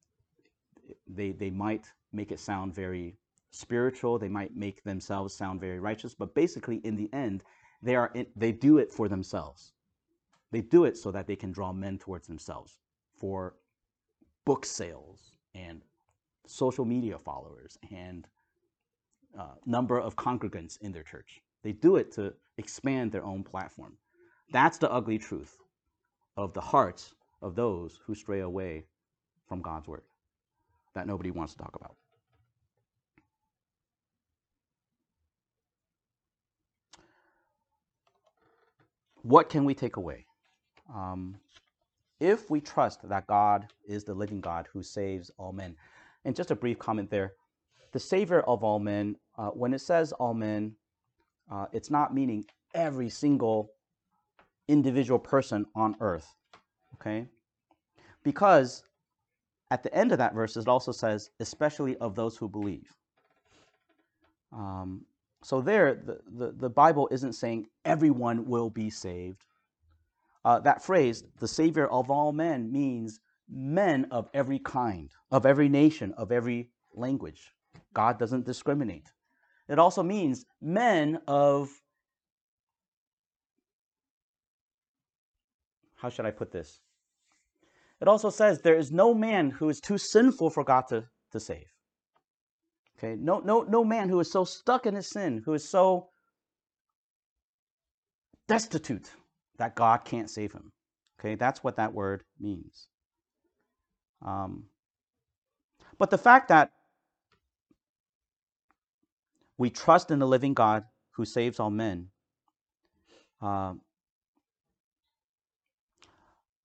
they, 1.06 1.32
they 1.32 1.50
might 1.50 1.86
make 2.12 2.32
it 2.32 2.40
sound 2.40 2.74
very 2.74 3.16
spiritual, 3.50 4.18
they 4.18 4.28
might 4.28 4.56
make 4.56 4.82
themselves 4.84 5.34
sound 5.34 5.60
very 5.60 5.80
righteous, 5.80 6.14
but 6.14 6.34
basically, 6.34 6.76
in 6.84 6.96
the 6.96 7.12
end, 7.12 7.42
they, 7.84 7.96
are 7.96 8.10
in, 8.14 8.26
they 8.34 8.52
do 8.52 8.78
it 8.78 8.92
for 8.92 9.08
themselves. 9.08 9.72
They 10.50 10.62
do 10.62 10.84
it 10.84 10.96
so 10.96 11.10
that 11.10 11.26
they 11.26 11.36
can 11.36 11.52
draw 11.52 11.72
men 11.72 11.98
towards 11.98 12.26
themselves 12.26 12.78
for 13.18 13.54
book 14.44 14.64
sales 14.64 15.32
and 15.54 15.82
social 16.46 16.84
media 16.84 17.18
followers 17.18 17.78
and 17.90 18.26
uh, 19.38 19.54
number 19.66 20.00
of 20.00 20.16
congregants 20.16 20.80
in 20.80 20.92
their 20.92 21.02
church. 21.02 21.40
They 21.62 21.72
do 21.72 21.96
it 21.96 22.12
to 22.12 22.34
expand 22.58 23.12
their 23.12 23.24
own 23.24 23.42
platform. 23.42 23.96
That's 24.52 24.78
the 24.78 24.90
ugly 24.90 25.18
truth 25.18 25.56
of 26.36 26.52
the 26.52 26.60
hearts 26.60 27.14
of 27.42 27.54
those 27.54 28.00
who 28.06 28.14
stray 28.14 28.40
away 28.40 28.84
from 29.48 29.60
God's 29.60 29.88
word 29.88 30.02
that 30.94 31.06
nobody 31.06 31.30
wants 31.30 31.54
to 31.54 31.58
talk 31.58 31.74
about. 31.74 31.96
What 39.24 39.48
can 39.48 39.64
we 39.64 39.74
take 39.74 39.96
away? 39.96 40.26
Um, 40.94 41.36
if 42.20 42.50
we 42.50 42.60
trust 42.60 43.08
that 43.08 43.26
God 43.26 43.66
is 43.88 44.04
the 44.04 44.12
living 44.12 44.42
God 44.42 44.68
who 44.70 44.82
saves 44.82 45.30
all 45.38 45.50
men, 45.50 45.76
and 46.26 46.36
just 46.36 46.50
a 46.50 46.54
brief 46.54 46.78
comment 46.78 47.10
there 47.10 47.32
the 47.92 48.00
Savior 48.00 48.40
of 48.40 48.64
all 48.64 48.80
men, 48.80 49.16
uh, 49.38 49.50
when 49.50 49.72
it 49.72 49.80
says 49.80 50.12
all 50.12 50.34
men, 50.34 50.74
uh, 51.50 51.66
it's 51.72 51.90
not 51.90 52.12
meaning 52.12 52.44
every 52.74 53.08
single 53.08 53.70
individual 54.66 55.18
person 55.18 55.64
on 55.76 55.96
earth. 56.00 56.34
Okay? 56.94 57.28
Because 58.24 58.82
at 59.70 59.84
the 59.84 59.94
end 59.94 60.10
of 60.10 60.18
that 60.18 60.34
verse, 60.34 60.56
it 60.56 60.66
also 60.66 60.90
says, 60.90 61.30
especially 61.38 61.96
of 61.98 62.16
those 62.16 62.36
who 62.36 62.48
believe. 62.48 62.92
Um, 64.52 65.06
so 65.44 65.60
there, 65.60 65.94
the, 65.94 66.20
the, 66.26 66.52
the 66.52 66.70
Bible 66.70 67.06
isn't 67.12 67.34
saying 67.34 67.66
everyone 67.84 68.46
will 68.46 68.70
be 68.70 68.88
saved. 68.88 69.44
Uh, 70.42 70.58
that 70.60 70.82
phrase, 70.82 71.22
the 71.38 71.46
Savior 71.46 71.86
of 71.86 72.10
all 72.10 72.32
men, 72.32 72.72
means 72.72 73.20
men 73.46 74.06
of 74.10 74.30
every 74.32 74.58
kind, 74.58 75.10
of 75.30 75.44
every 75.44 75.68
nation, 75.68 76.14
of 76.16 76.32
every 76.32 76.70
language. 76.94 77.52
God 77.92 78.18
doesn't 78.18 78.46
discriminate. 78.46 79.12
It 79.68 79.78
also 79.78 80.02
means 80.02 80.46
men 80.62 81.20
of, 81.28 81.68
how 85.96 86.08
should 86.08 86.24
I 86.24 86.30
put 86.30 86.52
this? 86.52 86.80
It 88.00 88.08
also 88.08 88.30
says 88.30 88.62
there 88.62 88.78
is 88.78 88.90
no 88.90 89.12
man 89.12 89.50
who 89.50 89.68
is 89.68 89.78
too 89.78 89.98
sinful 89.98 90.48
for 90.50 90.64
God 90.64 90.88
to, 90.88 91.04
to 91.32 91.40
save. 91.40 91.73
Okay, 92.98 93.16
no, 93.18 93.40
no, 93.40 93.62
no 93.62 93.84
man 93.84 94.08
who 94.08 94.20
is 94.20 94.30
so 94.30 94.44
stuck 94.44 94.86
in 94.86 94.94
his 94.94 95.08
sin, 95.08 95.42
who 95.44 95.52
is 95.54 95.68
so 95.68 96.08
destitute 98.46 99.10
that 99.58 99.74
God 99.74 100.04
can't 100.04 100.30
save 100.30 100.52
him. 100.52 100.72
Okay, 101.18 101.34
that's 101.34 101.64
what 101.64 101.76
that 101.76 101.92
word 101.92 102.22
means. 102.38 102.86
Um, 104.22 104.64
but 105.98 106.10
the 106.10 106.18
fact 106.18 106.48
that 106.48 106.70
we 109.58 109.70
trust 109.70 110.10
in 110.10 110.18
the 110.18 110.26
living 110.26 110.54
God 110.54 110.84
who 111.12 111.24
saves 111.24 111.60
all 111.60 111.70
men, 111.70 112.08
uh, 113.40 113.74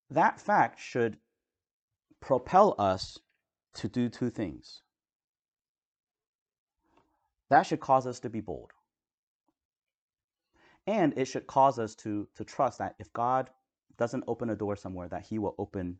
that 0.10 0.40
fact 0.40 0.80
should 0.80 1.18
propel 2.20 2.76
us 2.78 3.18
to 3.76 3.88
do 3.88 4.10
two 4.10 4.30
things. 4.30 4.82
That 7.50 7.64
should 7.64 7.80
cause 7.80 8.06
us 8.06 8.20
to 8.22 8.30
be 8.30 8.42
bold. 8.42 8.72
And 10.88 11.14
it 11.18 11.26
should 11.26 11.48
cause 11.48 11.80
us 11.80 11.96
to, 11.96 12.28
to 12.36 12.44
trust 12.44 12.80
that 12.80 12.96
if 13.00 13.12
God 13.14 13.50
doesn't 13.98 14.24
open 14.28 14.50
a 14.50 14.56
door 14.56 14.76
somewhere, 14.76 15.08
that 15.10 15.26
He 15.26 15.40
will 15.40 15.56
open 15.58 16.00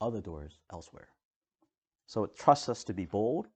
other 0.00 0.20
doors 0.20 0.58
elsewhere. 0.72 1.08
So 2.06 2.24
it 2.24 2.36
trusts 2.36 2.68
us 2.68 2.84
to 2.84 2.94
be 2.94 3.06
bold, 3.06 3.46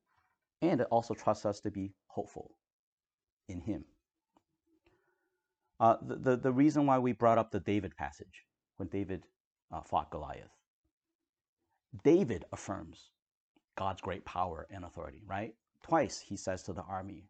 and 0.62 0.80
it 0.80 0.86
also 0.90 1.14
trusts 1.14 1.44
us 1.44 1.60
to 1.60 1.70
be 1.70 1.92
hopeful 2.06 2.52
in 3.48 3.60
Him. 3.60 3.84
Uh, 5.78 5.96
the, 6.00 6.16
the, 6.16 6.36
the, 6.36 6.52
reason 6.52 6.86
why 6.86 6.98
we 6.98 7.12
brought 7.12 7.36
up 7.36 7.50
the 7.50 7.60
David 7.60 7.94
passage 7.96 8.46
when 8.78 8.88
David 8.88 9.24
uh, 9.70 9.82
fought 9.82 10.10
Goliath, 10.10 10.56
David 12.02 12.46
affirms 12.52 13.10
God's 13.76 14.00
great 14.00 14.24
power 14.24 14.66
and 14.70 14.84
authority, 14.84 15.22
right? 15.26 15.54
Twice 15.88 16.20
he 16.20 16.36
says 16.36 16.62
to 16.64 16.72
the 16.72 16.82
army, 16.82 17.24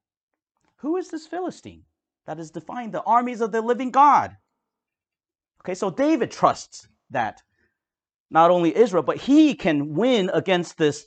Who 0.76 0.96
is 0.96 1.08
this 1.08 1.26
Philistine 1.26 1.84
that 2.26 2.38
is 2.38 2.50
defying 2.50 2.90
the 2.90 3.02
armies 3.02 3.40
of 3.40 3.52
the 3.52 3.60
living 3.60 3.90
God? 3.90 4.36
Okay, 5.62 5.74
so 5.74 5.90
David 5.90 6.30
trusts 6.30 6.88
that 7.10 7.42
not 8.30 8.50
only 8.50 8.76
Israel, 8.76 9.02
but 9.02 9.18
he 9.18 9.54
can 9.54 9.94
win 9.94 10.30
against 10.32 10.78
this 10.78 11.06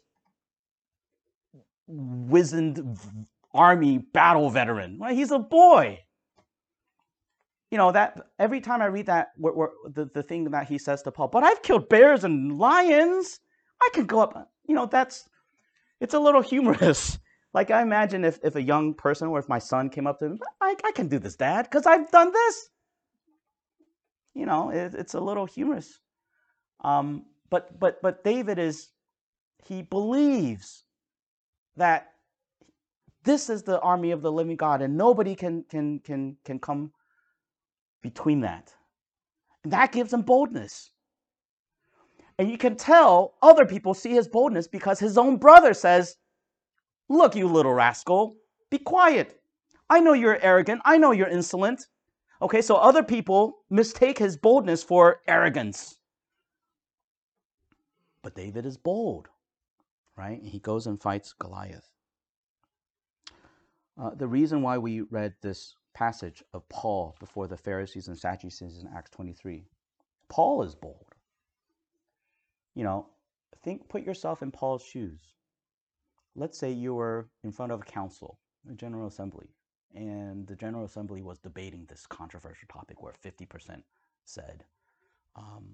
wizened 1.87 2.97
army 3.53 3.97
battle 3.97 4.49
veteran. 4.49 4.99
Right? 4.99 5.15
He's 5.15 5.31
a 5.31 5.39
boy. 5.39 5.99
You 7.71 7.77
know 7.77 7.91
that 7.91 8.19
every 8.37 8.61
time 8.61 8.81
I 8.81 8.87
read 8.87 9.07
that, 9.07 9.29
where, 9.37 9.53
where, 9.53 9.69
the 9.85 10.09
the 10.13 10.23
thing 10.23 10.45
that 10.45 10.67
he 10.67 10.77
says 10.77 11.03
to 11.03 11.11
Paul, 11.11 11.27
but 11.27 11.43
I've 11.43 11.61
killed 11.61 11.89
bears 11.89 12.23
and 12.23 12.57
lions. 12.57 13.39
I 13.81 13.89
can 13.93 14.05
go 14.05 14.19
up. 14.19 14.51
You 14.67 14.75
know 14.75 14.87
that's 14.87 15.27
it's 15.99 16.13
a 16.13 16.19
little 16.19 16.41
humorous. 16.41 17.17
Like 17.53 17.71
I 17.71 17.81
imagine 17.81 18.23
if 18.23 18.39
if 18.43 18.55
a 18.55 18.61
young 18.61 18.93
person 18.93 19.27
or 19.29 19.39
if 19.39 19.49
my 19.49 19.59
son 19.59 19.89
came 19.89 20.07
up 20.07 20.19
to 20.19 20.29
me, 20.29 20.39
I, 20.61 20.75
I 20.83 20.91
can 20.91 21.07
do 21.07 21.19
this, 21.19 21.35
Dad, 21.35 21.63
because 21.63 21.85
I've 21.85 22.11
done 22.11 22.31
this. 22.31 22.69
You 24.35 24.45
know, 24.45 24.69
it, 24.69 24.93
it's 24.93 25.15
a 25.15 25.19
little 25.19 25.45
humorous. 25.45 25.99
Um, 26.83 27.25
but 27.49 27.79
but 27.79 28.01
but 28.01 28.23
David 28.23 28.59
is 28.59 28.89
he 29.65 29.81
believes 29.81 30.83
that 31.75 32.13
this 33.23 33.49
is 33.49 33.63
the 33.63 33.79
army 33.81 34.11
of 34.11 34.21
the 34.21 34.31
living 34.31 34.55
God, 34.55 34.81
and 34.81 34.95
nobody 34.95 35.35
can 35.35 35.63
can 35.69 35.99
can 35.99 36.37
can 36.45 36.59
come 36.59 36.91
between 38.01 38.41
that. 38.41 38.73
And 39.63 39.73
that 39.73 39.91
gives 39.91 40.13
him 40.13 40.21
boldness. 40.21 40.91
And 42.37 42.49
you 42.49 42.57
can 42.57 42.77
tell 42.77 43.35
other 43.41 43.65
people 43.65 43.93
see 43.93 44.11
his 44.11 44.29
boldness 44.29 44.67
because 44.67 44.99
his 44.99 45.17
own 45.17 45.35
brother 45.35 45.73
says, 45.73 46.15
Look, 47.09 47.35
you 47.35 47.47
little 47.47 47.73
rascal, 47.73 48.37
be 48.69 48.77
quiet. 48.77 49.41
I 49.89 49.99
know 49.99 50.13
you're 50.13 50.39
arrogant. 50.41 50.81
I 50.85 50.97
know 50.97 51.11
you're 51.11 51.27
insolent. 51.27 51.87
Okay, 52.41 52.61
so 52.61 52.75
other 52.75 53.03
people 53.03 53.65
mistake 53.69 54.19
his 54.19 54.37
boldness 54.37 54.83
for 54.83 55.21
arrogance. 55.27 55.97
But 58.21 58.35
David 58.35 58.65
is 58.65 58.77
bold, 58.77 59.27
right? 60.15 60.41
He 60.43 60.59
goes 60.59 60.87
and 60.87 61.01
fights 61.01 61.33
Goliath. 61.33 61.89
Uh, 63.99 64.11
the 64.15 64.27
reason 64.27 64.61
why 64.61 64.77
we 64.77 65.01
read 65.01 65.33
this 65.41 65.75
passage 65.93 66.43
of 66.53 66.67
Paul 66.69 67.15
before 67.19 67.47
the 67.47 67.57
Pharisees 67.57 68.07
and 68.07 68.17
Sadducees 68.17 68.77
in 68.77 68.87
Acts 68.95 69.11
23, 69.11 69.65
Paul 70.29 70.63
is 70.63 70.75
bold. 70.75 71.07
You 72.75 72.83
know, 72.83 73.07
think, 73.63 73.89
put 73.89 74.03
yourself 74.03 74.41
in 74.41 74.51
Paul's 74.51 74.83
shoes. 74.83 75.19
Let's 76.39 76.57
say 76.57 76.71
you 76.71 76.93
were 76.93 77.27
in 77.43 77.51
front 77.51 77.73
of 77.73 77.81
a 77.81 77.83
council, 77.83 78.39
a 78.71 78.73
general 78.73 79.07
assembly, 79.07 79.49
and 79.93 80.47
the 80.47 80.55
general 80.55 80.85
assembly 80.85 81.21
was 81.21 81.37
debating 81.37 81.85
this 81.85 82.07
controversial 82.07 82.65
topic 82.71 83.03
where 83.03 83.11
50% 83.11 83.83
said, 84.23 84.63
um, 85.35 85.65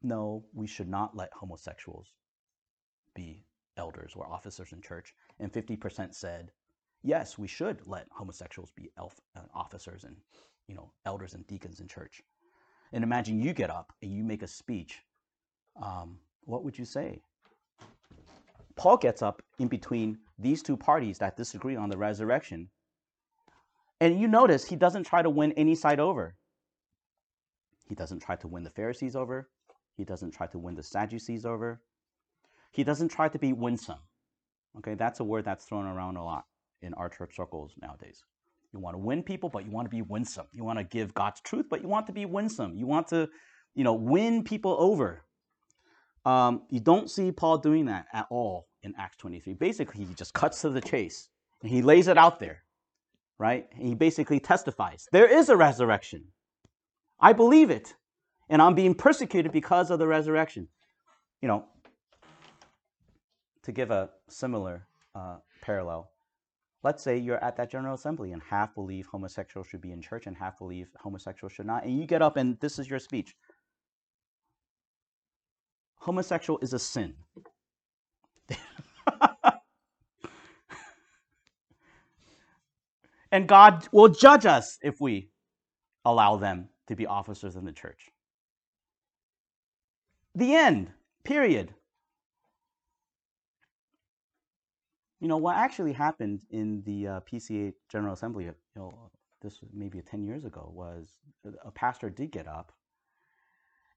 no, 0.00 0.44
we 0.54 0.68
should 0.68 0.88
not 0.88 1.16
let 1.16 1.32
homosexuals 1.32 2.12
be 3.16 3.44
elders 3.76 4.12
or 4.14 4.28
officers 4.28 4.70
in 4.70 4.80
church, 4.80 5.16
and 5.40 5.52
50% 5.52 6.14
said, 6.14 6.52
yes, 7.02 7.36
we 7.36 7.48
should 7.48 7.84
let 7.84 8.06
homosexuals 8.12 8.70
be 8.70 8.92
elf, 8.96 9.20
uh, 9.34 9.40
officers 9.52 10.04
and 10.04 10.14
you 10.68 10.76
know 10.76 10.92
elders 11.06 11.34
and 11.34 11.44
deacons 11.48 11.80
in 11.80 11.88
church. 11.88 12.22
And 12.92 13.02
imagine 13.02 13.40
you 13.40 13.52
get 13.52 13.68
up 13.68 13.92
and 14.00 14.12
you 14.12 14.22
make 14.22 14.44
a 14.44 14.46
speech. 14.46 15.00
Um, 15.82 16.20
what 16.44 16.62
would 16.62 16.78
you 16.78 16.84
say? 16.84 17.20
Paul 18.78 18.96
gets 18.96 19.22
up 19.22 19.42
in 19.58 19.68
between 19.68 20.18
these 20.38 20.62
two 20.62 20.76
parties 20.76 21.18
that 21.18 21.36
disagree 21.36 21.76
on 21.76 21.90
the 21.90 21.98
resurrection. 21.98 22.70
And 24.00 24.20
you 24.20 24.28
notice 24.28 24.64
he 24.64 24.76
doesn't 24.76 25.04
try 25.04 25.20
to 25.20 25.30
win 25.30 25.52
any 25.52 25.74
side 25.74 25.98
over. 25.98 26.36
He 27.88 27.94
doesn't 27.96 28.20
try 28.20 28.36
to 28.36 28.46
win 28.46 28.62
the 28.62 28.70
Pharisees 28.70 29.16
over. 29.16 29.50
He 29.96 30.04
doesn't 30.04 30.30
try 30.30 30.46
to 30.46 30.58
win 30.58 30.76
the 30.76 30.82
Sadducees 30.82 31.44
over. 31.44 31.82
He 32.70 32.84
doesn't 32.84 33.08
try 33.08 33.28
to 33.28 33.38
be 33.38 33.52
winsome. 33.52 33.98
Okay, 34.78 34.94
that's 34.94 35.18
a 35.18 35.24
word 35.24 35.44
that's 35.44 35.64
thrown 35.64 35.86
around 35.86 36.16
a 36.16 36.24
lot 36.24 36.44
in 36.80 36.94
our 36.94 37.08
church 37.08 37.34
circles 37.34 37.74
nowadays. 37.82 38.22
You 38.72 38.78
want 38.78 38.94
to 38.94 38.98
win 38.98 39.24
people, 39.24 39.48
but 39.48 39.64
you 39.64 39.72
want 39.72 39.86
to 39.86 39.96
be 39.96 40.02
winsome. 40.02 40.46
You 40.52 40.62
want 40.62 40.78
to 40.78 40.84
give 40.84 41.14
God's 41.14 41.40
truth, 41.40 41.66
but 41.68 41.82
you 41.82 41.88
want 41.88 42.06
to 42.06 42.12
be 42.12 42.26
winsome. 42.26 42.76
You 42.76 42.86
want 42.86 43.08
to, 43.08 43.28
you 43.74 43.82
know, 43.82 43.94
win 43.94 44.44
people 44.44 44.76
over. 44.78 45.24
Um, 46.24 46.62
you 46.68 46.80
don't 46.80 47.10
see 47.10 47.32
Paul 47.32 47.58
doing 47.58 47.86
that 47.86 48.06
at 48.12 48.26
all 48.30 48.68
in 48.82 48.94
Acts 48.98 49.16
23. 49.18 49.54
Basically, 49.54 50.04
he 50.04 50.14
just 50.14 50.34
cuts 50.34 50.60
to 50.62 50.70
the 50.70 50.80
chase 50.80 51.28
and 51.62 51.70
he 51.70 51.82
lays 51.82 52.08
it 52.08 52.18
out 52.18 52.38
there, 52.38 52.62
right? 53.38 53.66
And 53.76 53.86
he 53.86 53.94
basically 53.94 54.40
testifies 54.40 55.08
there 55.12 55.26
is 55.26 55.48
a 55.48 55.56
resurrection. 55.56 56.24
I 57.20 57.32
believe 57.32 57.70
it, 57.70 57.94
and 58.48 58.62
I'm 58.62 58.74
being 58.74 58.94
persecuted 58.94 59.52
because 59.52 59.90
of 59.90 59.98
the 59.98 60.06
resurrection. 60.06 60.68
You 61.42 61.48
know, 61.48 61.64
to 63.62 63.72
give 63.72 63.90
a 63.90 64.10
similar 64.28 64.86
uh, 65.14 65.36
parallel, 65.60 66.10
let's 66.82 67.02
say 67.02 67.18
you're 67.18 67.42
at 67.42 67.56
that 67.56 67.70
general 67.70 67.94
assembly 67.94 68.32
and 68.32 68.42
half 68.42 68.74
believe 68.74 69.06
homosexuals 69.06 69.66
should 69.66 69.80
be 69.80 69.92
in 69.92 70.00
church 70.00 70.26
and 70.26 70.36
half 70.36 70.58
believe 70.58 70.88
homosexuals 70.98 71.52
should 71.52 71.66
not 71.66 71.84
and 71.84 71.98
you 71.98 72.06
get 72.06 72.22
up 72.22 72.36
and 72.36 72.58
this 72.60 72.78
is 72.78 72.88
your 72.88 72.98
speech 72.98 73.34
homosexual 76.08 76.58
is 76.62 76.72
a 76.72 76.78
sin. 76.78 77.12
And 83.30 83.46
god 83.46 83.86
will 83.92 84.08
judge 84.08 84.46
us 84.46 84.78
if 84.82 85.02
we 85.02 85.28
allow 86.06 86.36
them 86.36 86.70
to 86.86 86.96
be 86.96 87.04
officers 87.06 87.56
in 87.56 87.66
the 87.66 87.72
church. 87.72 88.08
The 90.34 90.54
end 90.54 90.90
period. 91.24 91.74
You 95.20 95.28
know, 95.28 95.36
what 95.36 95.56
actually 95.56 95.92
happened 95.92 96.40
in 96.48 96.82
the 96.86 97.06
uh, 97.06 97.20
PCA 97.30 97.74
General 97.90 98.14
Assembly, 98.14 98.44
you 98.44 98.54
know, 98.76 99.10
this 99.42 99.60
was 99.60 99.68
maybe 99.74 100.00
10 100.00 100.24
years 100.24 100.46
ago, 100.46 100.72
was 100.72 101.18
a 101.62 101.70
pastor 101.70 102.08
did 102.08 102.30
get 102.30 102.48
up 102.48 102.72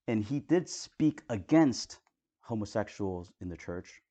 and 0.08 0.24
he 0.24 0.40
did 0.40 0.68
speak 0.70 1.22
against 1.30 2.00
homosexuals 2.42 3.32
in 3.42 3.50
the 3.50 3.58
church, 3.58 4.02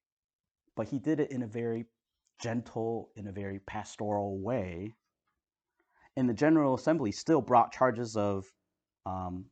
but 0.76 0.88
he 0.88 0.98
did 0.98 1.20
it 1.20 1.30
in 1.30 1.42
a 1.42 1.46
very 1.46 1.84
gentle, 2.40 3.10
in 3.16 3.26
a 3.28 3.32
very 3.32 3.58
pastoral 3.60 4.38
way. 4.38 4.94
And 6.16 6.28
the 6.28 6.34
General 6.34 6.74
Assembly 6.74 7.12
still 7.12 7.40
brought 7.40 7.72
charges 7.72 8.16
of, 8.16 8.46
um, 9.06 9.46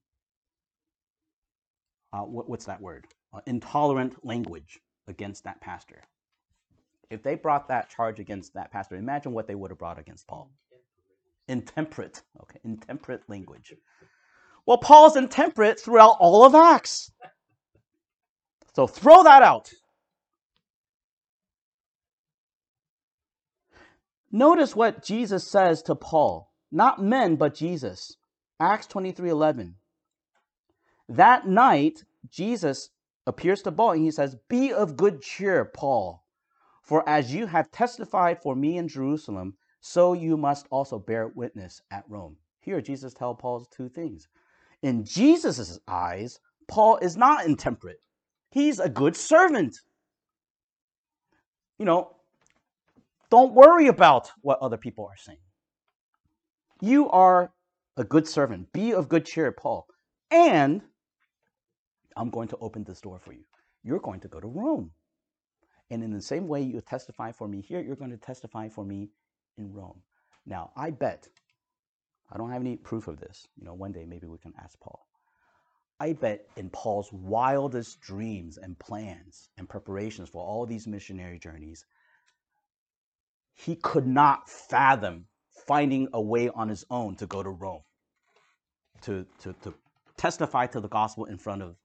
uh, 2.13 2.21
what, 2.23 2.49
what's 2.49 2.67
that 2.67 2.81
word? 2.81 3.07
Uh, 3.33 3.41
intolerant 3.47 4.25
language 4.25 4.81
against 5.07 5.45
that 5.45 5.61
pastor. 5.61 6.03
If 7.11 7.23
they 7.23 7.35
brought 7.35 7.69
that 7.69 7.89
charge 7.91 8.21
against 8.21 8.55
that 8.55 8.71
pastor, 8.71 8.97
imagine 8.97 9.33
what 9.33 9.47
they 9.47 9.55
would 9.55 9.71
have 9.71 9.79
brought 9.79 9.99
against 9.99 10.27
Paul. 10.27 10.51
Intemperate, 11.49 12.23
okay, 12.43 12.61
intemperate 12.65 13.23
language. 13.29 13.75
Well, 14.69 14.77
Paul's 14.77 15.17
intemperate 15.17 15.81
throughout 15.81 16.19
all 16.21 16.45
of 16.45 16.55
Acts. 16.55 17.11
So 18.77 18.87
throw 18.87 19.23
that 19.23 19.41
out. 19.43 19.73
Notice 24.31 24.77
what 24.77 25.03
Jesus 25.03 25.51
says 25.51 25.81
to 25.85 25.95
Paul. 25.95 26.53
Not 26.71 27.03
men, 27.03 27.37
but 27.37 27.55
Jesus. 27.55 28.19
Acts 28.61 28.87
23 28.89 29.31
11. 29.31 29.77
That 31.09 31.49
night, 31.49 32.05
Jesus 32.29 32.91
appears 33.27 33.63
to 33.63 33.73
Paul 33.73 33.93
and 33.93 34.05
he 34.05 34.11
says, 34.11 34.37
Be 34.51 34.75
of 34.75 34.99
good 34.99 35.23
cheer, 35.23 35.65
Paul, 35.65 36.23
for 36.83 37.09
as 37.09 37.35
you 37.35 37.47
have 37.47 37.71
testified 37.71 38.43
for 38.43 38.55
me 38.55 38.77
in 38.77 38.87
Jerusalem, 38.87 39.55
so 39.81 40.13
you 40.13 40.37
must 40.37 40.67
also 40.71 40.99
bear 40.99 41.27
witness 41.27 41.81
at 41.91 42.05
Rome. 42.07 42.37
Here, 42.61 42.83
Jesus 42.83 43.15
tells 43.15 43.39
Paul 43.41 43.67
two 43.71 43.89
things. 43.89 44.29
In 44.83 45.05
Jesus' 45.05 45.79
eyes, 45.89 46.39
Paul 46.69 46.99
is 46.99 47.17
not 47.17 47.47
intemperate, 47.47 47.99
he's 48.51 48.79
a 48.79 48.89
good 48.89 49.17
servant. 49.17 49.77
You 51.79 51.85
know, 51.85 52.17
don't 53.31 53.55
worry 53.55 53.87
about 53.87 54.31
what 54.41 54.59
other 54.61 54.77
people 54.77 55.07
are 55.07 55.17
saying. 55.17 55.39
You 56.81 57.09
are 57.11 57.53
a 57.97 58.05
good 58.05 58.27
servant. 58.27 58.73
Be 58.73 58.93
of 58.93 59.09
good 59.09 59.27
cheer, 59.27 59.53
Paul. 59.53 59.87
And 60.31 60.83
I'm 62.17 62.31
going 62.31 62.49
to 62.49 62.57
open 62.61 62.85
this 62.85 63.01
door 63.01 63.19
for 63.19 63.33
you. 63.33 63.45
You're 63.83 64.01
going 64.01 64.21
to 64.21 64.29
go 64.29 64.41
to 64.41 64.47
Rome. 64.47 64.91
And 65.91 66.03
in 66.03 66.13
the 66.13 66.21
same 66.21 66.49
way 66.49 66.63
you 66.63 66.81
testify 66.81 67.33
for 67.33 67.49
me 67.49 67.61
here, 67.61 67.81
you're 67.81 67.97
going 67.97 68.11
to 68.11 68.17
testify 68.17 68.69
for 68.69 68.85
me 68.85 69.11
in 69.57 69.73
Rome. 69.73 70.03
Now, 70.47 70.71
I 70.77 70.91
bet, 70.91 71.29
I 72.31 72.37
don't 72.37 72.51
have 72.51 72.61
any 72.61 72.77
proof 72.77 73.09
of 73.09 73.19
this. 73.19 73.47
You 73.57 73.65
know, 73.65 73.75
one 73.75 73.93
day 73.93 74.05
maybe 74.05 74.27
we 74.27 74.39
can 74.39 74.53
ask 74.63 74.79
Paul. 74.81 75.07
I 76.01 76.13
bet 76.13 76.47
in 76.57 76.71
Paul's 76.71 77.13
wildest 77.13 78.01
dreams 78.01 78.59
and 78.59 78.79
plans 78.79 79.49
and 79.57 79.69
preparations 79.69 80.29
for 80.29 80.45
all 80.45 80.65
these 80.65 80.87
missionary 80.87 81.39
journeys, 81.39 81.85
he 83.55 83.75
could 83.75 84.07
not 84.07 84.49
fathom 84.49 85.27
finding 85.67 86.09
a 86.13 86.21
way 86.21 86.49
on 86.51 86.69
his 86.69 86.85
own 86.91 87.17
to 87.17 87.27
go 87.27 87.43
to 87.43 87.51
Rome, 87.51 87.83
to, 89.03 89.27
to, 89.41 89.53
to 89.63 89.75
testify 90.17 90.67
to 90.67 90.81
the 90.81 90.89
gospel 90.89 91.25
in 91.25 91.37
front 91.37 91.63
of 91.63 91.77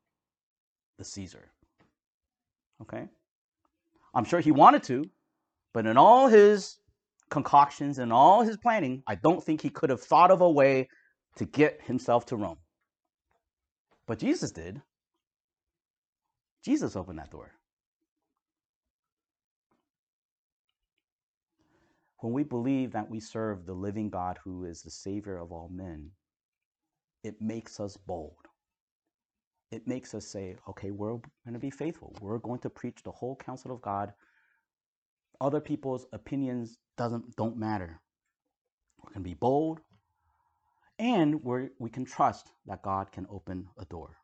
the 0.99 1.03
Caesar. 1.03 1.49
Okay? 2.81 3.07
I'm 4.13 4.25
sure 4.25 4.39
he 4.39 4.51
wanted 4.51 4.83
to, 4.83 5.09
but 5.73 5.87
in 5.87 5.97
all 5.97 6.27
his 6.27 6.77
concoctions 7.33 7.97
and 7.97 8.13
all 8.13 8.43
his 8.43 8.57
planning, 8.57 9.01
I 9.07 9.15
don't 9.15 9.43
think 9.43 9.59
he 9.59 9.71
could 9.71 9.89
have 9.89 10.01
thought 10.01 10.29
of 10.29 10.41
a 10.41 10.49
way 10.49 10.87
to 11.37 11.45
get 11.45 11.81
himself 11.81 12.27
to 12.27 12.35
Rome. 12.35 12.59
But 14.05 14.19
Jesus 14.19 14.51
did. 14.51 14.79
Jesus 16.63 16.95
opened 16.95 17.17
that 17.17 17.31
door. 17.31 17.51
When 22.19 22.33
we 22.33 22.43
believe 22.43 22.91
that 22.91 23.09
we 23.09 23.19
serve 23.19 23.65
the 23.65 23.73
living 23.73 24.11
God 24.11 24.37
who 24.43 24.65
is 24.65 24.83
the 24.83 24.91
Savior 24.91 25.37
of 25.37 25.51
all 25.51 25.69
men, 25.73 26.11
it 27.23 27.41
makes 27.41 27.79
us 27.79 27.97
bold. 27.97 28.45
It 29.71 29.87
makes 29.87 30.13
us 30.13 30.27
say, 30.27 30.55
okay, 30.69 30.91
we're 30.91 31.17
going 31.45 31.53
to 31.53 31.59
be 31.59 31.71
faithful. 31.71 32.15
We're 32.21 32.37
going 32.37 32.59
to 32.59 32.69
preach 32.69 33.01
the 33.03 33.11
whole 33.11 33.35
counsel 33.35 33.71
of 33.71 33.81
God. 33.81 34.13
Other 35.43 35.61
people's 35.61 36.07
opinions 36.13 36.79
doesn't 36.97 37.35
don't 37.35 37.57
matter. 37.57 38.01
We 39.05 39.13
can 39.13 39.23
be 39.23 39.35
bold, 39.35 39.81
and 40.99 41.43
we 41.43 41.69
we 41.79 41.91
can 41.91 42.05
trust 42.05 42.51
that 42.67 42.83
God 42.83 43.11
can 43.11 43.27
open 43.29 43.67
a 43.77 43.85
door. 43.85 44.17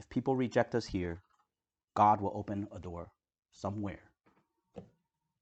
If 0.00 0.08
people 0.10 0.36
reject 0.36 0.74
us 0.74 0.86
here, 0.86 1.22
God 1.94 2.22
will 2.22 2.32
open 2.34 2.68
a 2.72 2.80
door 2.80 3.12
somewhere 3.52 4.10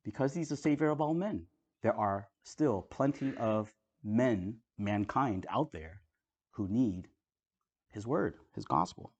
because 0.05 0.35
he's 0.35 0.49
the 0.49 0.57
savior 0.57 0.89
of 0.89 1.03
all 1.03 1.15
men, 1.15 1.47
there 1.83 1.95
are 1.95 2.29
still 2.43 2.83
plenty 2.91 3.37
of 3.37 3.75
men, 4.03 4.57
mankind 4.79 5.47
out 5.51 5.73
there 5.73 6.01
who 6.53 6.69
need 6.69 7.09
his 7.91 8.07
word, 8.07 8.35
his 8.55 8.65
gospel. 8.65 9.13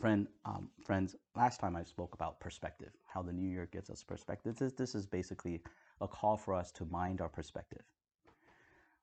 Friend, 0.00 0.26
um, 0.44 0.70
friends, 0.84 1.16
last 1.36 1.60
time 1.60 1.76
I 1.76 1.84
spoke 1.84 2.14
about 2.14 2.40
perspective, 2.40 2.92
how 3.06 3.22
the 3.22 3.32
new 3.32 3.48
year 3.48 3.68
gives 3.70 3.90
us 3.90 4.02
perspective. 4.02 4.56
This, 4.56 4.72
this 4.72 4.94
is 4.94 5.06
basically 5.06 5.62
a 6.00 6.08
call 6.08 6.36
for 6.36 6.54
us 6.54 6.72
to 6.72 6.86
mind 6.86 7.20
our 7.20 7.28
perspective. 7.28 7.82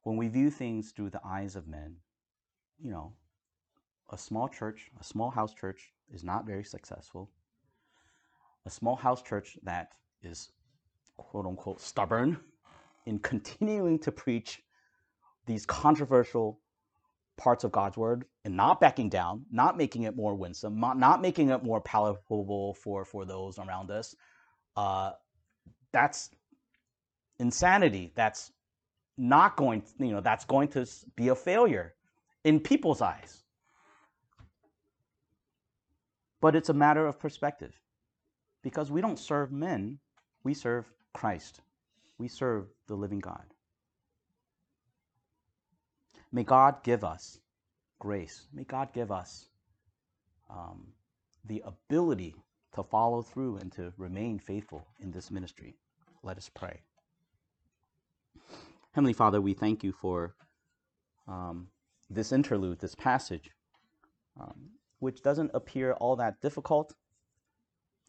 When 0.04 0.18
we 0.18 0.28
view 0.28 0.50
things 0.50 0.92
through 0.92 1.12
the 1.12 1.22
eyes 1.24 1.56
of 1.56 1.68
men, 1.68 1.96
you 2.80 2.92
know, 2.92 3.14
a 4.12 4.18
small 4.18 4.48
church, 4.48 4.90
a 5.00 5.04
small 5.04 5.30
house 5.30 5.54
church 5.54 5.94
is 6.12 6.24
not 6.24 6.46
very 6.46 6.64
successful 6.64 7.30
a 8.68 8.70
small 8.70 8.98
house 8.98 9.22
church 9.22 9.58
that 9.64 9.94
is 10.22 10.50
quote 11.16 11.46
unquote 11.46 11.80
stubborn 11.80 12.38
in 13.06 13.18
continuing 13.20 13.98
to 13.98 14.12
preach 14.12 14.62
these 15.46 15.66
controversial 15.66 16.60
parts 17.38 17.64
of 17.64 17.72
God's 17.72 17.98
word 17.98 18.26
and 18.46 18.56
not 18.56 18.82
backing 18.82 19.10
down, 19.10 19.46
not 19.52 19.78
making 19.78 20.04
it 20.04 20.16
more 20.16 20.36
winsome, 20.36 20.80
not 20.80 21.22
making 21.22 21.50
it 21.50 21.64
more 21.64 21.80
palatable 21.82 22.74
for, 22.74 23.06
for 23.06 23.26
those 23.26 23.60
around 23.60 23.92
us, 23.92 24.16
uh, 24.76 25.12
that's 25.92 26.32
insanity. 27.40 28.12
That's 28.16 28.52
not 29.18 29.56
going, 29.56 29.84
you 30.00 30.12
know, 30.12 30.22
that's 30.22 30.46
going 30.46 30.68
to 30.70 30.88
be 31.16 31.30
a 31.30 31.36
failure 31.36 31.94
in 32.44 32.60
people's 32.60 33.02
eyes. 33.02 33.44
But 36.42 36.56
it's 36.56 36.70
a 36.70 36.74
matter 36.74 37.08
of 37.08 37.20
perspective 37.20 37.74
because 38.64 38.92
we 38.92 39.02
don't 39.02 39.18
serve 39.18 39.52
men, 39.52 40.00
we 40.44 40.54
serve 40.54 40.86
Christ. 41.14 41.62
We 42.20 42.28
serve 42.28 42.68
the 42.88 42.96
living 42.96 43.20
God. 43.20 43.44
May 46.32 46.44
God 46.44 46.84
give 46.84 47.04
us 47.04 47.40
grace. 48.00 48.48
May 48.54 48.64
God 48.64 48.94
give 48.94 49.12
us 49.12 49.50
um, 50.50 50.88
the 51.46 51.64
ability 51.66 52.36
to 52.76 52.84
follow 52.84 53.22
through 53.22 53.58
and 53.58 53.72
to 53.74 53.94
remain 53.98 54.40
faithful 54.40 54.86
in 55.00 55.12
this 55.12 55.32
ministry. 55.32 55.76
Let 56.24 56.38
us 56.38 56.50
pray. 56.54 56.82
Heavenly 58.92 59.14
Father, 59.14 59.42
we 59.42 59.54
thank 59.54 59.84
you 59.84 59.92
for 59.92 60.36
um, 61.28 61.68
this 62.10 62.32
interlude, 62.32 62.80
this 62.80 62.96
passage, 62.96 63.52
um, 64.40 64.70
which 65.00 65.22
doesn't 65.22 65.52
appear 65.54 65.94
all 65.94 66.16
that 66.16 66.42
difficult 66.42 66.94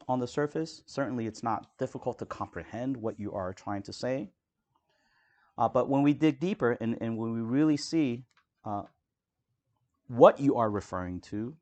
on 0.08 0.18
the 0.18 0.26
surface. 0.26 0.82
Certainly, 0.86 1.26
it's 1.26 1.42
not 1.42 1.66
difficult 1.78 2.18
to 2.18 2.26
comprehend 2.26 2.96
what 2.96 3.18
you 3.20 3.32
are 3.32 3.52
trying 3.52 3.82
to 3.82 3.92
say. 3.92 4.30
Uh, 5.58 5.68
but 5.68 5.88
when 5.88 6.02
we 6.02 6.14
dig 6.14 6.38
deeper 6.38 6.78
and, 6.80 6.96
and 7.00 7.18
when 7.18 7.32
we 7.32 7.40
really 7.40 7.76
see 7.76 8.24
uh, 8.64 8.82
what 10.06 10.38
you 10.38 10.56
are 10.56 10.70
referring 10.70 11.20
to, 11.20 11.54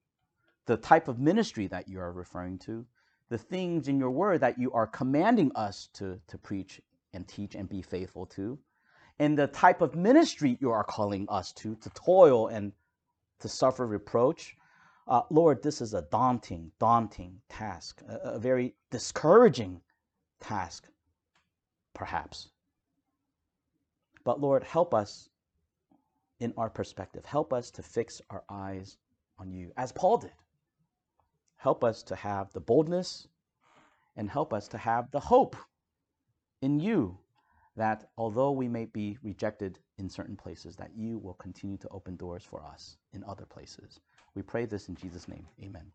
the 0.66 0.76
type 0.76 1.08
of 1.08 1.18
ministry 1.18 1.66
that 1.66 1.88
you 1.88 1.98
are 1.98 2.12
referring 2.12 2.58
to, 2.58 2.84
the 3.30 3.38
things 3.38 3.88
in 3.88 3.98
your 3.98 4.10
word 4.10 4.40
that 4.40 4.58
you 4.58 4.70
are 4.72 4.86
commanding 4.86 5.50
us 5.56 5.88
to, 5.94 6.20
to 6.28 6.36
preach 6.36 6.80
and 7.14 7.26
teach 7.26 7.54
and 7.54 7.68
be 7.68 7.80
faithful 7.80 8.26
to, 8.26 8.58
and 9.18 9.38
the 9.38 9.46
type 9.46 9.80
of 9.80 9.94
ministry 9.94 10.58
you 10.60 10.70
are 10.70 10.84
calling 10.84 11.26
us 11.30 11.52
to, 11.52 11.74
to 11.76 11.88
toil 11.90 12.48
and 12.48 12.72
to 13.40 13.48
suffer 13.48 13.86
reproach, 13.86 14.56
uh, 15.08 15.22
Lord, 15.30 15.62
this 15.62 15.80
is 15.80 15.94
a 15.94 16.02
daunting, 16.02 16.70
daunting 16.78 17.40
task, 17.48 18.02
a, 18.08 18.34
a 18.34 18.38
very 18.38 18.74
discouraging 18.90 19.80
task, 20.40 20.86
perhaps. 21.94 22.50
But 24.26 24.40
Lord, 24.40 24.64
help 24.64 24.92
us 24.92 25.30
in 26.40 26.52
our 26.56 26.68
perspective. 26.68 27.24
Help 27.24 27.52
us 27.52 27.70
to 27.70 27.82
fix 27.82 28.20
our 28.28 28.42
eyes 28.50 28.98
on 29.38 29.52
you, 29.52 29.70
as 29.76 29.92
Paul 29.92 30.18
did. 30.18 30.32
Help 31.58 31.84
us 31.84 32.02
to 32.02 32.16
have 32.16 32.52
the 32.52 32.58
boldness 32.58 33.28
and 34.16 34.28
help 34.28 34.52
us 34.52 34.66
to 34.68 34.78
have 34.78 35.12
the 35.12 35.20
hope 35.20 35.54
in 36.60 36.80
you 36.80 37.16
that 37.76 38.08
although 38.18 38.50
we 38.50 38.66
may 38.66 38.86
be 38.86 39.16
rejected 39.22 39.78
in 39.98 40.10
certain 40.10 40.34
places, 40.34 40.74
that 40.74 40.90
you 40.96 41.18
will 41.18 41.34
continue 41.34 41.76
to 41.76 41.88
open 41.90 42.16
doors 42.16 42.42
for 42.42 42.64
us 42.64 42.96
in 43.12 43.22
other 43.28 43.44
places. 43.44 44.00
We 44.34 44.42
pray 44.42 44.64
this 44.66 44.88
in 44.88 44.96
Jesus' 44.96 45.28
name. 45.28 45.46
Amen. 45.62 45.92